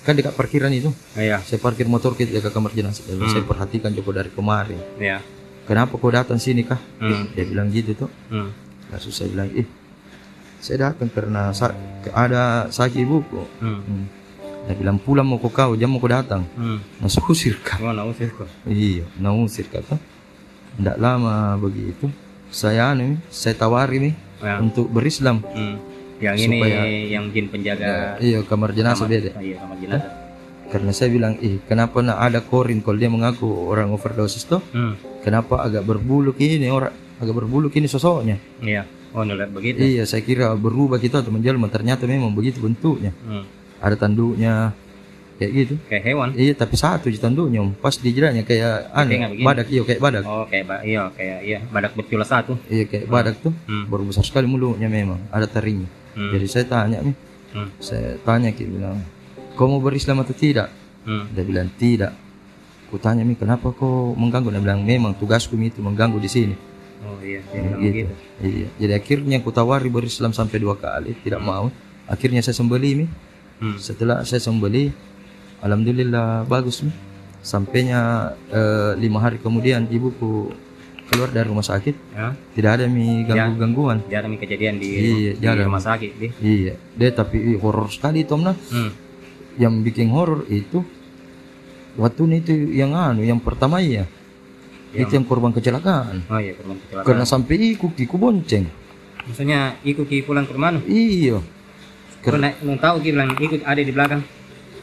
Kan 0.01 0.13
dekat 0.13 0.31
parkiran 0.33 0.67
itu, 0.69 0.91
iya 1.13 1.39
saya 1.39 1.57
parkir 1.57 1.85
motor 1.85 2.11
ke 2.11 2.23
dekat 2.25 2.51
kamar 2.51 2.71
jenazah. 2.71 3.01
Dia 3.01 3.15
bilang, 3.15 3.23
Hmm. 3.25 3.33
Saya 3.33 3.45
perhatikan 3.45 3.89
Joko 3.89 4.11
dari 4.11 4.27
kemarin. 4.29 4.79
iya 4.97 5.19
Kenapa 5.63 5.95
kau 5.95 6.07
datang 6.09 6.35
sini 6.37 6.59
kah? 6.61 6.75
Hmm. 6.97 7.31
Dia 7.31 7.43
bilang 7.43 7.67
gitu 7.69 7.95
tuh. 7.97 8.11
hmm. 8.29 8.49
lalu 8.85 9.09
saya 9.09 9.27
bilang 9.27 9.49
eh 9.53 9.65
saya 10.59 10.77
datang 10.85 11.09
karena 11.09 11.49
sa- 11.49 11.73
ada 12.09 12.67
sakit 12.69 12.99
ibuku 13.01 13.41
Hmm. 13.57 13.79
hmm. 13.81 14.05
Dia 14.63 14.73
bilang 14.73 14.95
pulang 14.95 15.25
mau 15.25 15.37
ke 15.37 15.49
kau 15.49 15.73
jam 15.73 15.87
mau 15.87 15.99
kau 15.99 16.07
datang 16.07 16.47
Hmm. 16.53 16.79
masuk 16.97 17.29
usir 17.29 17.59
kau 17.59 17.81
Oh, 17.81 17.91
nausir 17.91 18.31
ko. 18.31 18.47
iya 18.65 19.03
nausir 19.15 19.67
kata 19.67 19.99
tidak 20.73 20.97
lama 20.97 21.55
begitu 21.57 22.07
saya 22.47 22.89
anu 22.89 23.19
saya 23.27 23.53
tawari 23.53 23.99
nih 24.01 24.15
Ya. 24.39 24.59
untuk 24.59 24.87
berislam 24.87 25.39
Hmm. 25.45 25.79
Yang 26.19 26.35
ini 26.41 26.57
Supaya- 26.57 26.87
yang 27.09 27.25
jin 27.29 27.47
penjaga 27.47 28.15
iya 28.17 28.39
kamar 28.41 28.71
jenazah 28.71 29.03
beda 29.05 29.31
iya 29.37 29.55
kamar 29.57 29.77
jenazah. 29.77 30.11
karena 30.65 30.91
saya 30.91 31.09
bilang 31.09 31.35
eh 31.37 31.59
kenapa 31.61 31.99
nak 31.99 32.17
ada 32.17 32.39
korin 32.39 32.79
kalau 32.79 32.95
dia 32.95 33.07
mengaku 33.07 33.45
orang 33.65 33.91
overdosis 33.91 34.43
tuh 34.43 34.63
Hmm. 34.69 34.95
kenapa 35.19 35.59
agak 35.59 35.81
berbulu 35.81 36.31
ini 36.37 36.67
orang 36.67 36.91
agak 37.17 37.35
berbulu 37.35 37.67
ini 37.69 37.85
sosoknya 37.85 38.39
Iya. 38.59 38.87
Oh, 39.11 39.21
nulat 39.21 39.47
begitu. 39.47 39.77
iya 39.77 40.03
saya 40.03 40.19
kira 40.19 40.49
berubah 40.55 40.97
kita 40.97 41.19
atau 41.19 41.29
menjelma 41.29 41.67
ternyata 41.67 42.03
memang 42.03 42.31
begitu 42.31 42.57
bentuknya 42.57 43.11
Hmm. 43.21 43.43
Ada 43.83 43.95
tanduknya 43.95 44.71
kayak 45.33 45.51
gitu 45.51 45.73
Kayak 45.85 46.03
hewan. 46.05 46.29
iya 46.33 46.53
tapi 46.53 46.75
satu 46.75 47.05
aja 47.05 47.19
tanduknya 47.19 47.59
Om. 47.59 47.75
pas 47.75 47.91
di 47.91 48.07
jidatnya 48.07 48.41
kayak 48.41 48.87
Kayak 48.87 49.29
begini. 49.29 49.43
badak 49.43 49.67
iya 49.67 49.81
kayak 49.83 49.99
badak 49.99 50.23
Oh, 50.23 50.45
kayak 50.45 50.63
ba 50.63 50.75
iya, 50.81 51.01
kayak 51.11 51.39
iya, 51.41 51.57
badak 51.67 51.91
bercula 51.93 52.23
satu. 52.23 52.53
iya 52.67 52.85
kayak 52.85 53.05
badak 53.07 53.35
tuh 53.39 53.51
Hmm. 53.65 53.85
baru 53.85 54.03
besar 54.05 54.23
sekali 54.23 54.45
mulutnya 54.45 54.87
memang 54.87 55.19
ada 55.27 55.43
taringnya 55.43 55.89
Hmm. 56.13 56.31
jadi 56.31 56.45
saya 56.47 56.65
tanya 56.65 56.97
nih 57.01 57.15
Hmm. 57.51 57.69
saya 57.77 58.15
tanya 58.19 58.49
ki 58.49 58.63
bilang 58.63 59.01
kau 59.53 59.67
mau 59.67 59.77
berislam 59.77 60.17
atau 60.17 60.31
tidak 60.31 60.69
Hmm. 61.03 61.27
dia 61.29 61.43
bilang 61.43 61.67
tidak 61.73 62.13
ku 62.87 62.95
tanya 62.95 63.21
mi 63.21 63.33
kenapa 63.33 63.69
kau 63.69 64.13
mengganggu 64.13 64.47
dia 64.47 64.61
bilang 64.61 64.79
memang 64.81 65.11
tugasku 65.13 65.57
itu 65.57 65.81
mengganggu 65.81 66.17
di 66.17 66.29
sini 66.29 66.55
Oh 67.03 67.17
iya, 67.19 67.41
dia 67.43 67.59
bilang 67.59 67.81
gitu. 67.81 67.89
begitu. 67.91 68.13
iya 68.39 68.67
jadi 68.77 68.93
akhirnya 68.95 69.37
ku 69.41 69.49
tawari 69.49 69.89
berislam 69.89 70.31
sampai 70.31 70.55
dua 70.55 70.77
kali 70.77 71.17
tidak 71.19 71.41
mau 71.41 71.67
akhirnya 72.05 72.39
saya 72.39 72.53
sembeli 72.53 72.89
mi 72.95 73.05
Hmm. 73.55 73.77
setelah 73.77 74.21
saya 74.21 74.39
sembeli 74.39 74.91
alhamdulillah 75.59 76.43
bagus 76.43 76.81
mi 76.81 76.91
sampainya 77.39 78.01
eh, 78.49 78.95
lima 78.97 79.19
hari 79.19 79.37
kemudian 79.37 79.87
ibuku 79.87 80.51
keluar 81.05 81.29
dari 81.29 81.45
rumah 81.45 81.61
sakit 81.61 81.95
Ya. 82.11 82.31
tidak 82.53 82.71
ada 82.73 82.85
mi 82.87 83.23
ganggu 83.23 83.59
gangguan 83.59 83.97
Jarang 84.07 84.35
kejadian 84.35 84.79
di, 84.79 84.87
Iya, 84.89 85.31
di 85.33 85.41
jarang. 85.41 85.67
rumah 85.67 85.79
sakit 85.81 86.11
di. 86.15 86.27
iya 86.39 86.73
dia 86.91 87.09
tapi 87.11 87.37
horor 87.55 87.87
sekali 87.87 88.23
Tom 88.23 88.41
nah 88.41 88.55
Hmm. 88.55 88.91
yang 89.55 89.79
bikin 89.79 90.09
horor 90.09 90.47
itu 90.47 90.81
waktu 91.93 92.41
itu 92.41 92.51
yang 92.73 92.91
anu 92.91 93.21
yang 93.21 93.37
pertama 93.37 93.77
iya 93.77 94.07
itu 94.91 95.09
yang 95.09 95.23
korban 95.23 95.49
kecelakaan 95.49 96.25
Oh 96.27 96.37
iya, 96.37 96.53
korban 96.53 96.77
kecelakaan. 96.79 97.05
karena 97.05 97.25
sampai 97.25 97.55
ikut 97.73 97.93
iku 97.95 98.15
bonceng 98.17 98.65
Maksudnya 99.23 99.79
ikut 99.81 100.03
pulang 100.23 100.43
ke 100.43 100.51
rumah. 100.51 100.75
iya 100.83 101.39
Karena 102.23 102.55
lu 102.57 102.73
tahu 102.75 102.95
ki 102.99 103.11
bilang 103.11 103.35
ikut 103.35 103.61
ada 103.61 103.77
di 103.77 103.91
belakang. 103.91 104.23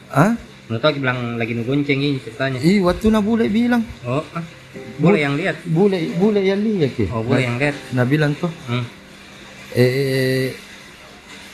ah 0.09 0.37
Lu 0.67 0.77
tahu 0.77 0.91
ki 0.93 0.99
bilang 0.99 1.35
lagi 1.35 1.51
nugonceng 1.51 1.97
ini 1.97 2.17
ceritanya. 2.17 2.57
iya 2.57 2.79
waktu 2.79 3.09
na 3.09 3.19
bule 3.19 3.49
bilang 3.49 3.81
Oh, 4.03 4.21
ah. 4.31 4.45
boleh 4.97 5.19
yang 5.19 5.33
lihat. 5.33 5.57
bule 5.65 5.97
bule 6.15 6.39
yang 6.39 6.61
lihat 6.61 6.93
ke 6.93 7.05
Oh, 7.07 7.19
boleh 7.19 7.43
yang 7.43 7.57
lihat. 7.57 7.75
nah 7.91 8.05
bilang 8.05 8.31
tuh 8.33 8.47
Hmm. 8.65 8.85
eh 9.73 10.53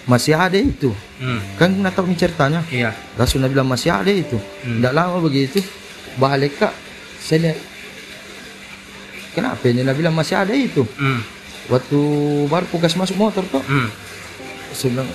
masih 0.05 0.33
ada 0.33 0.55
itu 0.55 0.91
Hmm. 1.17 1.39
kan 1.55 1.71
nak 1.73 1.93
tahu 1.93 2.11
ceritanya 2.13 2.61
Iya. 2.67 2.91
langsung 3.15 3.39
nak 3.39 3.49
bilang 3.49 3.65
masih 3.65 3.89
ada 3.89 4.07
itu 4.07 4.37
Hmm. 4.61 4.79
tidak 4.79 4.93
lama 4.93 5.17
begitu 5.19 5.63
balik 6.15 6.57
kak 6.57 6.73
saya 7.17 7.39
lihat 7.43 7.57
kenapa 9.31 9.63
ini 9.65 9.81
nak 9.81 9.93
bilang 9.93 10.13
masih 10.13 10.35
ada 10.35 10.51
itu 10.51 10.83
Hmm. 10.93 11.21
waktu 11.67 11.99
baru 12.45 12.65
pukas 12.67 12.93
masuk 12.93 13.15
motor 13.15 13.43
tuh 13.45 13.63
Hmm. 13.63 13.89
saya 14.71 14.89
bilang 14.93 15.09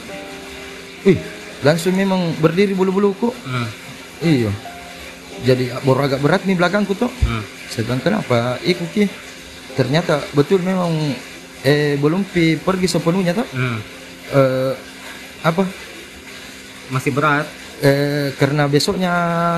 wih 1.04 1.18
langsung 1.60 1.92
memang 1.92 2.18
berdiri 2.36 2.72
bulu-buluku 2.72 3.30
Hmm. 3.42 3.68
iya 4.20 4.50
jadi 5.42 5.78
baru 5.80 6.06
agak 6.06 6.20
berat 6.20 6.42
nih 6.42 6.54
belakangku 6.54 6.94
tuh 6.94 7.10
Hmm. 7.20 7.42
saya 7.66 7.82
bilang 7.84 8.00
kenapa 8.00 8.36
ikut 8.62 8.88
Ki?" 8.90 9.06
ternyata 9.72 10.20
betul 10.32 10.60
memang 10.60 10.92
eh 11.62 11.94
belum 11.96 12.22
pi 12.24 12.54
pergi 12.56 12.86
sepenuhnya 12.88 13.32
tuh 13.32 13.46
Hmm. 13.48 13.78
eh, 14.30 14.72
apa 15.42 15.64
Masih 16.88 17.10
berat. 17.10 17.46
eh, 17.80 18.30
karena 18.36 18.66
besoknya 18.66 19.10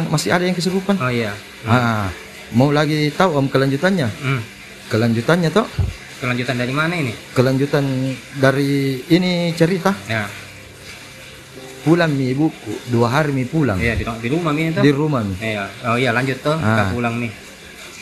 masih 0.06 0.30
ada 0.30 0.42
yang 0.42 0.54
kesurupan 0.54 0.96
Oh 0.96 1.08
iya. 1.08 1.34
ah 1.64 2.08
mau 2.50 2.70
lagi 2.70 3.10
tahu 3.10 3.34
om 3.34 3.46
kelanjutannya 3.46 4.08
Hmm. 4.14 4.40
kelanjutannya 4.86 5.50
tuh 5.50 5.66
Kelanjutan 6.14 6.56
dari 6.56 6.72
mana 6.72 6.94
ini? 6.94 7.12
kelanjutan 7.32 7.84
dari 8.34 8.96
ini 9.08 9.52
cerita 9.52 9.92
Ya. 10.06 10.24
Pulang 11.84 12.10
mi 12.10 12.32
ibuku 12.32 12.72
dua 12.88 13.06
hari 13.08 13.30
mi 13.30 13.44
pulang 13.44 13.76
Iya, 13.76 13.94
di, 13.94 14.02
di 14.02 14.28
rumah 14.28 14.50
ini 14.50 14.72
tuh. 14.72 14.80
di 14.80 14.90
rumah 14.90 15.20
mi 15.20 15.36
Iya. 15.36 15.64
Oh 15.84 15.94
iya, 15.94 16.10
lanjut 16.10 16.40
tuh. 16.40 16.56
Ah. 16.56 16.64
Kita 16.64 16.84
pulang 16.90 17.14
nih. 17.18 17.32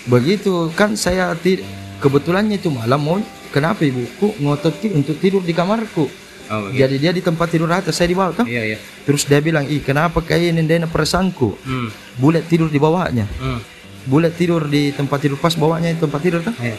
begitu 0.04 0.50
kan 0.72 0.94
saya 0.94 1.30
ti- 1.36 1.62
kebetulannya 1.98 2.56
itu 2.56 2.66
malam 2.68 2.98
mau 2.98 3.18
kenapa 3.48 3.82
ibuku 3.82 4.34
ngotot 4.36 4.74
untuk 4.90 5.14
tidur 5.16 5.38
di 5.40 5.52
kamarku 5.52 6.10
Oh, 6.44 6.66
begitu. 6.66 6.78
jadi 6.80 6.94
dia 6.98 7.12
di 7.12 7.22
tempat 7.22 7.46
tidur 7.48 7.70
atas 7.70 7.94
saya 7.94 8.06
di 8.06 8.14
bawah 8.14 8.34
tuh 8.34 8.44
Iya, 8.44 8.62
iya. 8.66 8.78
terus 9.00 9.24
dia 9.24 9.38
bilang 9.38 9.62
ih 9.64 9.78
kenapa 9.78 10.18
kayak 10.20 10.52
ini 10.52 10.62
dena 10.62 10.84
perasaanku 10.84 11.54
Hmm. 11.56 11.88
bulet 12.16 12.42
tidur 12.44 12.66
di 12.66 12.76
bawahnya 12.76 13.30
Hmm. 13.32 13.62
bulet 14.04 14.30
tidur 14.32 14.66
di 14.66 14.90
tempat 14.90 15.22
tidur 15.22 15.38
pas 15.38 15.54
bawahnya 15.54 15.90
itu 15.92 16.02
tempat 16.02 16.18
tidur 16.20 16.40
tuh 16.40 16.50
Iya. 16.56 16.74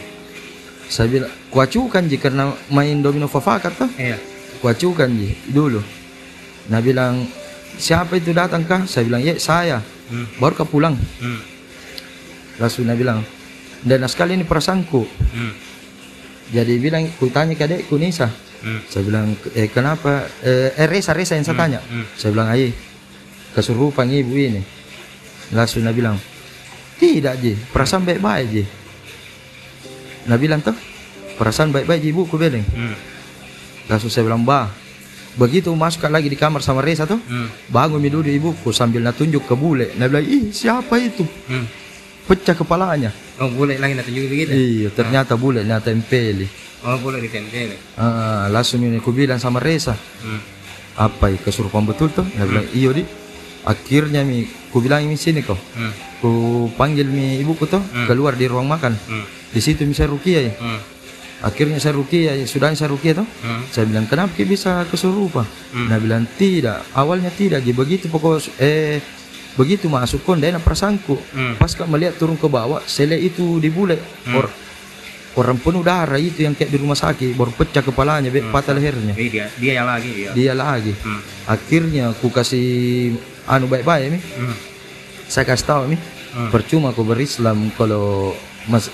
saya 0.86 1.08
bilang 1.08 1.32
kuacukan 1.48 2.02
ji 2.04 2.16
karena 2.16 2.44
main 2.68 3.00
domino 3.00 3.24
fafakat 3.26 3.72
tuh 3.74 3.88
Iya. 3.96 4.20
kuacukan 4.60 5.08
ji 5.10 5.32
dulu 5.46 5.80
nah 6.66 6.78
bilang 6.78 7.28
siapa 7.74 8.14
itu 8.14 8.30
datang 8.30 8.64
kah 8.64 8.84
saya 8.84 9.04
bilang 9.04 9.20
ya 9.20 9.36
saya 9.36 9.80
Hmm. 10.04 10.28
baru 10.36 10.52
kau 10.54 10.68
pulang 10.68 10.94
Hmm. 11.18 11.40
langsung 12.56 12.84
dia 12.84 12.92
bilang 12.92 13.24
dan 13.80 14.04
sekali 14.04 14.36
ini 14.36 14.44
perasaanku 14.44 15.00
Hmm. 15.32 15.52
jadi 16.50 16.76
bilang 16.76 17.08
ku 17.16 17.28
tanya 17.28 17.52
ke 17.52 17.64
adekku 17.64 17.96
Nisa 17.96 18.28
Hmm. 18.60 18.84
saya 18.84 19.00
bilang 19.02 19.32
eh 19.52 19.66
kenapa 19.66 20.28
eh, 20.40 20.72
eh 20.74 20.86
Resa 20.86 21.12
Resa 21.12 21.34
yang 21.34 21.42
saya 21.42 21.56
tanya 21.58 21.80
Hmm. 21.80 22.04
saya 22.14 22.30
bilang 22.30 22.48
ayo 22.48 22.68
kesurupan 23.52 24.12
ibu 24.12 24.34
ini 24.34 24.60
langsung 25.50 25.80
dia 25.80 25.92
bilang 25.92 26.20
tidak 26.94 27.40
ji 27.40 27.56
perasaan 27.72 28.04
baik-baik 28.04 28.46
ji 28.50 28.64
nah 30.24 30.36
bilang 30.36 30.60
tuh 30.60 30.76
perasaan 31.34 31.72
baik-baik 31.72 32.00
ji 32.00 32.08
ibu 32.08 32.24
ku 32.24 32.36
bilang 32.36 32.60
Hmm. 32.62 32.92
langsung 33.88 34.08
saya 34.08 34.24
bilang 34.24 34.44
bah 34.44 34.68
begitu 35.34 35.70
masuk 35.70 36.06
lagi 36.06 36.26
di 36.26 36.34
kamar 36.34 36.60
sama 36.60 36.78
Resa 36.78 37.04
tuh 37.04 37.18
Hmm. 37.20 37.50
bangun 37.68 37.98
duduk 38.00 38.26
ibuku 38.26 38.70
sambil 38.70 39.00
nak 39.00 39.14
tunjuk 39.14 39.42
ke 39.42 39.54
bule 39.54 39.90
nah 39.94 40.06
bilang 40.06 40.22
ih 40.22 40.50
siapa 40.50 40.94
itu 40.96 41.26
Hmm. 41.46 41.66
pecah 42.24 42.54
kepalanya 42.54 43.10
Oh, 43.34 43.50
boleh 43.50 43.76
lagi 43.76 43.98
juga 44.06 44.30
begitu. 44.30 44.54
iya 44.54 44.88
ternyata 44.88 45.34
bule 45.34 45.62
nak 45.62 45.82
tempeli 45.82 46.46
Oh, 46.84 47.00
boleh 47.00 47.18
ditempel. 47.18 47.74
ah, 47.96 48.46
langsung 48.46 48.78
ini 48.78 49.00
ku 49.00 49.10
bilang 49.10 49.36
sama 49.36 49.58
Resa 49.58 49.96
Hmm. 50.22 50.40
apa 50.94 51.28
ya 51.28 51.38
kesurupan 51.38 51.82
betul 51.82 52.08
tuh 52.08 52.22
dia 52.24 52.46
bilang 52.46 52.68
iyo 52.70 52.94
di 52.94 53.02
akhirnya 53.62 54.22
mi 54.22 54.44
ku 54.70 54.78
bilang 54.78 55.02
mi 55.02 55.16
sini 55.16 55.40
kau 55.40 55.56
Hmm. 55.56 55.92
ku 56.20 56.30
panggil 56.72 57.04
mi 57.04 57.40
ibuku 57.40 57.66
tuh 57.66 57.82
keluar 58.06 58.34
di 58.34 58.46
ruang 58.46 58.64
makan 58.64 58.94
Hmm. 58.94 59.24
di 59.50 59.58
situ 59.58 59.82
mi 59.82 59.92
saya 59.92 60.06
rukia 60.06 60.40
ya 60.40 60.52
Hmm. 60.54 60.78
Akhirnya 61.44 61.76
saya 61.76 61.92
rukia 61.92 62.32
ya 62.34 62.44
sudah 62.44 62.72
saya 62.72 62.88
rukia 62.88 63.12
tuh 63.14 63.28
Hmm. 63.44 63.62
saya 63.68 63.84
bilang 63.84 64.08
kenapa 64.08 64.32
Ki 64.32 64.44
bisa 64.44 64.88
kesurupan 64.88 65.44
Hmm. 65.70 65.86
nah 65.86 66.00
bilang 66.00 66.24
tidak 66.32 66.80
awalnya 66.92 67.28
tidak 67.30 67.60
jadi 67.60 67.76
begitu 67.76 68.08
pokok 68.08 68.40
eh 68.56 69.04
begitu 69.54 69.86
masuk 69.86 70.24
kon 70.24 70.40
dia 70.40 70.56
perasaanku 70.56 71.14
Hmm. 71.30 71.54
pas 71.54 71.68
kak 71.68 71.84
melihat 71.84 72.16
turun 72.16 72.34
ke 72.34 72.48
bawah 72.48 72.80
saya 72.84 73.12
lihat 73.12 73.30
itu 73.30 73.60
di 73.60 73.68
bule 73.68 74.00
or 74.32 74.48
orang 75.34 75.58
penuh 75.58 75.82
darah 75.82 76.16
itu 76.16 76.40
yang 76.40 76.54
kayak 76.54 76.70
di 76.70 76.78
rumah 76.78 76.94
sakit 76.94 77.34
baru 77.34 77.50
pecah 77.52 77.82
kepalanya 77.82 78.30
be, 78.30 78.40
patah 78.48 78.72
lehernya 78.72 79.12
dia 79.12 79.50
dia 79.52 79.72
yang 79.76 79.86
lagi 79.86 80.10
dia. 80.10 80.30
dia 80.32 80.52
lagi 80.54 80.96
Hmm. 80.96 81.20
akhirnya 81.44 82.02
aku 82.08 82.30
kasih 82.30 82.66
anu 83.44 83.68
baik-baik 83.68 84.08
mi 84.08 84.18
Hmm. 84.18 84.56
saya 85.26 85.44
kasih 85.44 85.66
tahu 85.66 85.82
mi 85.86 85.98
Hmm. 86.32 86.50
percuma 86.50 86.90
aku 86.90 87.04
berislam 87.04 87.68
kalau 87.74 88.32
mas 88.64 88.88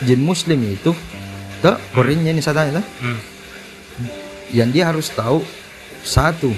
jin 0.00 0.22
muslim 0.22 0.62
itu 0.64 0.94
tuh 1.58 1.76
korinnya 1.92 2.30
ini 2.30 2.40
tanya 2.40 2.78
tuh 2.78 2.86
Hmm. 3.02 3.18
yang 4.54 4.70
dia 4.70 4.88
harus 4.88 5.10
tahu 5.10 5.42
satu. 6.00 6.54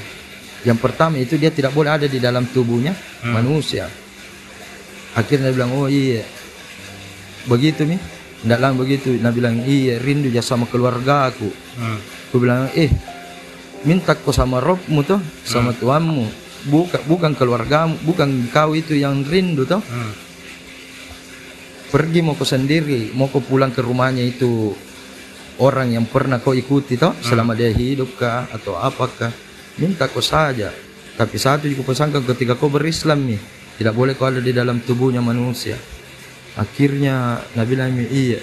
Yang 0.61 0.79
pertama 0.79 1.17
itu 1.17 1.41
dia 1.41 1.49
tidak 1.49 1.73
boleh 1.73 1.97
ada 1.97 2.05
di 2.05 2.21
dalam 2.21 2.45
tubuhnya 2.45 2.93
manusia. 3.25 3.89
Akhirnya 5.17 5.49
dia 5.51 5.57
bilang 5.57 5.73
oh 5.73 5.89
iya. 5.89 6.21
Begitu 7.49 7.89
mi. 7.89 7.97
Tidak 8.41 8.57
lama 8.57 8.81
begitu 8.81 9.17
nah 9.21 9.29
bilang 9.29 9.61
iya 9.65 10.01
rindu 10.01 10.29
ya 10.29 10.41
sama 10.41 10.65
keluarga 10.65 11.29
aku. 11.29 11.49
Hmm. 11.77 11.99
aku 12.29 12.37
bilang 12.39 12.69
eh 12.73 12.89
minta 13.83 14.13
kau 14.15 14.33
sama 14.33 14.61
robmu 14.61 15.01
tuh 15.03 15.21
sama 15.43 15.73
tuanmu. 15.73 16.29
Bukan 16.69 17.01
bukan 17.09 17.33
keluargamu 17.33 17.97
bukan 18.05 18.29
kau 18.53 18.77
itu 18.77 18.93
yang 18.95 19.25
rindu 19.25 19.65
tuh 19.65 19.81
Hmm. 19.81 20.13
pergi 21.91 22.21
mau 22.23 22.37
kau 22.37 22.45
sendiri 22.45 23.11
mau 23.17 23.27
kau 23.27 23.41
pulang 23.43 23.73
ke 23.73 23.83
rumahnya 23.83 24.23
itu 24.23 24.71
orang 25.61 25.93
yang 25.93 26.09
pernah 26.09 26.41
kau 26.41 26.57
ikuti 26.57 26.97
toh 26.97 27.13
selama 27.21 27.53
dia 27.53 27.69
hidup 27.69 28.17
kah 28.17 28.49
atau 28.51 28.75
apakah 28.81 29.31
minta 29.77 30.09
kau 30.09 30.25
saja. 30.25 30.73
Tapi 31.15 31.37
satu 31.37 31.69
juga 31.69 31.93
pesankan 31.93 32.25
ketika 32.25 32.57
kau 32.57 32.73
berislam 32.73 33.29
nih 33.29 33.41
tidak 33.77 33.93
boleh 33.93 34.17
kau 34.17 34.29
ada 34.29 34.41
di 34.41 34.57
dalam 34.57 34.81
tubuhnya 34.81 35.21
manusia. 35.21 35.77
Akhirnya 36.57 37.45
Nabi 37.55 37.75
Nabi 37.77 38.05
iya 38.09 38.41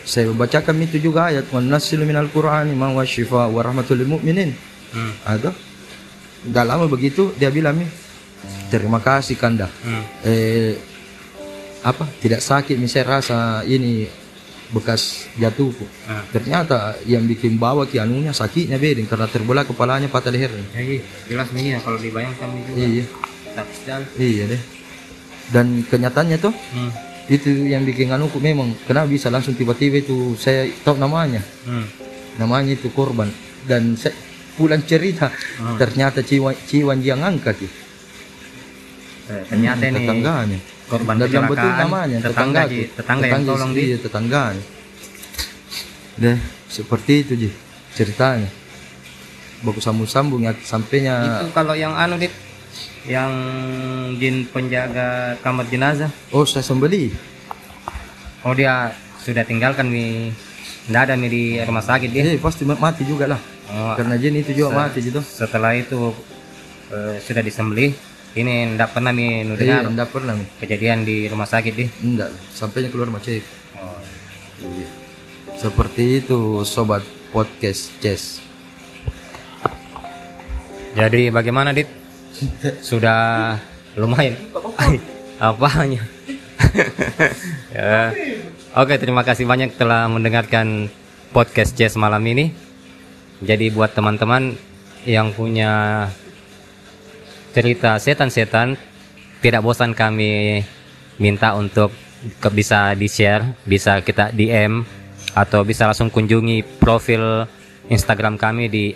saya 0.00 0.32
bacakan 0.32 0.80
itu 0.80 0.96
juga 0.98 1.28
ayat 1.28 1.46
wa 1.52 1.60
nasilu 1.60 2.08
minal 2.08 2.32
qur'ani 2.32 2.72
ma 2.72 2.90
wa 2.90 3.04
syifa 3.04 3.46
wa 3.46 3.60
rahmatul 3.60 4.00
lil 4.00 4.08
mu'minin. 4.08 4.50
Hmm. 4.90 5.14
ada 5.22 5.54
Gak 6.40 6.66
lama 6.66 6.88
begitu 6.88 7.36
dia 7.36 7.52
bilang 7.52 7.76
nih 7.76 7.90
terima 8.72 8.96
kasih 8.96 9.36
kanda. 9.36 9.68
Hmm. 9.84 10.02
eh 10.24 10.72
apa 11.80 12.04
tidak 12.20 12.44
sakit 12.44 12.76
misalnya 12.76 13.20
rasa 13.20 13.64
ini 13.64 14.04
bekas 14.70 15.02
jatuhku 15.34 15.82
Ah. 16.04 16.22
ternyata 16.28 16.78
yang 17.04 17.24
bikin 17.24 17.56
bawa 17.56 17.84
ki 17.84 17.98
anunya 17.98 18.30
sakitnya 18.30 18.76
beding 18.76 19.04
karena 19.04 19.26
terbelah 19.26 19.62
kepalanya 19.62 20.06
patah 20.06 20.28
lehernya 20.28 20.62
Ya, 20.70 20.80
iya. 20.80 21.02
jelas 21.26 21.48
nih 21.50 21.64
ya 21.68 21.78
kalau 21.80 21.98
dibayangkan 21.98 22.48
juga. 22.48 22.70
iya 22.76 23.04
sekali. 23.74 24.04
iya 24.16 24.44
deh 24.46 24.62
dan 25.48 25.66
kenyataannya 25.82 26.38
tuh 26.38 26.54
Hmm. 26.70 26.90
itu 27.26 27.50
yang 27.64 27.82
bikin 27.82 28.08
anuku 28.08 28.38
memang 28.38 28.74
kenapa 28.80 29.06
bisa 29.06 29.26
langsung 29.26 29.52
tiba-tiba 29.52 29.98
itu 29.98 30.34
saya 30.34 30.64
tahu 30.80 30.96
namanya 30.96 31.42
Hmm. 31.66 31.86
namanya 32.36 32.72
itu 32.72 32.88
korban 32.88 33.26
dan 33.64 33.94
saya 33.94 34.14
pulang 34.54 34.82
cerita 34.82 35.30
Hmm. 35.58 35.76
ternyata 35.76 36.20
ciwan 36.20 36.54
ciwan 36.62 37.00
yang 37.00 37.20
angkat 37.20 37.58
ya. 37.58 37.70
Eh, 39.30 39.42
Ternyata 39.46 39.82
ini 39.86 40.02
tetangganya. 40.02 40.58
korban 40.90 41.14
dan 41.22 41.30
yang 41.30 41.46
betul 41.46 41.70
namanya 41.70 42.18
tetangga, 42.18 42.60
Ji. 42.66 42.90
tetangga, 42.90 43.26
yang 43.30 43.42
tolong 43.46 43.70
di 43.70 43.82
iya, 43.94 43.96
tetangga 44.02 44.42
deh 46.18 46.38
seperti 46.66 47.12
itu 47.22 47.32
ji 47.38 47.50
ceritanya. 47.94 48.50
Bagus 49.62 49.86
sambung-sambung 49.86 50.42
ya 50.42 50.52
sampainya. 50.66 51.46
Itu 51.46 51.54
kalau 51.54 51.78
yang 51.78 51.94
anu 51.94 52.18
dit 52.18 52.34
yang 53.06 53.30
jin 54.18 54.50
penjaga 54.50 55.38
kamar 55.46 55.70
jenazah. 55.70 56.10
Oh 56.34 56.42
saya 56.42 56.66
sembeli. 56.66 57.14
Oh 58.42 58.52
dia 58.52 58.90
sudah 59.22 59.46
tinggalkan 59.46 59.86
mi. 59.86 60.34
Tidak 60.90 61.00
ada 61.06 61.14
mi 61.14 61.30
di 61.30 61.62
rumah 61.62 61.86
sakit 61.86 62.10
dia 62.10 62.34
eh 62.34 62.40
pasti 62.42 62.66
mati 62.66 63.06
juga 63.06 63.30
lah. 63.30 63.40
Oh, 63.70 63.94
karena 63.94 64.18
jin 64.18 64.34
itu 64.34 64.50
juga 64.50 64.74
mati 64.74 64.98
gitu 64.98 65.22
setelah 65.22 65.78
itu 65.78 66.10
eh, 66.90 67.22
sudah 67.22 67.38
disembelih 67.46 67.94
ini 68.36 68.74
tidak 68.76 68.90
pernah 68.94 69.10
mi 69.10 69.42
nu 69.42 69.54
iya 69.58 69.82
dengar 69.82 69.90
enggak 69.90 70.08
pernah 70.14 70.34
kejadian 70.62 71.02
di 71.02 71.26
rumah 71.26 71.48
sakit 71.48 71.72
di 71.74 71.86
enggak 72.04 72.30
sampainya 72.54 72.90
keluar 72.92 73.10
macet 73.10 73.42
oh. 73.78 73.98
Iya. 74.60 74.88
seperti 75.58 76.22
itu 76.22 76.62
sobat 76.62 77.02
podcast 77.34 77.90
Chess 77.98 78.50
jadi 80.90 81.30
bagaimana 81.30 81.70
dit? 81.70 81.86
Sudah 82.88 83.54
lumayan? 83.94 84.34
Apanya? 85.40 86.02
Ya. 87.70 88.14
oke 88.78 88.94
terima 88.98 89.26
kasih 89.26 89.42
banyak 89.42 89.74
telah 89.74 90.06
mendengarkan 90.06 90.86
podcast 91.34 91.74
Jazz 91.74 91.98
malam 91.98 92.22
ini. 92.26 92.54
Jadi 93.42 93.74
buat 93.74 93.90
teman-teman 93.90 94.54
yang 95.02 95.34
punya 95.34 96.06
cerita 97.50 97.98
setan-setan 97.98 98.78
tidak 99.40 99.64
bosan 99.64 99.92
kami 99.96 100.62
minta 101.18 101.56
untuk 101.56 101.90
ke, 102.40 102.48
bisa 102.52 102.92
di 102.92 103.08
share 103.08 103.56
bisa 103.64 104.00
kita 104.04 104.30
DM 104.30 104.84
atau 105.34 105.62
bisa 105.62 105.86
langsung 105.86 106.10
kunjungi 106.10 106.80
profil 106.82 107.46
Instagram 107.90 108.38
kami 108.38 108.70
di 108.70 108.94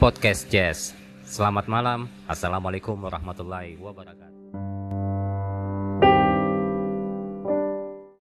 @podcastjazz. 0.00 0.96
Selamat 1.24 1.68
malam. 1.68 2.08
Assalamualaikum 2.28 2.96
warahmatullahi 2.96 3.76
wabarakatuh. 3.80 4.33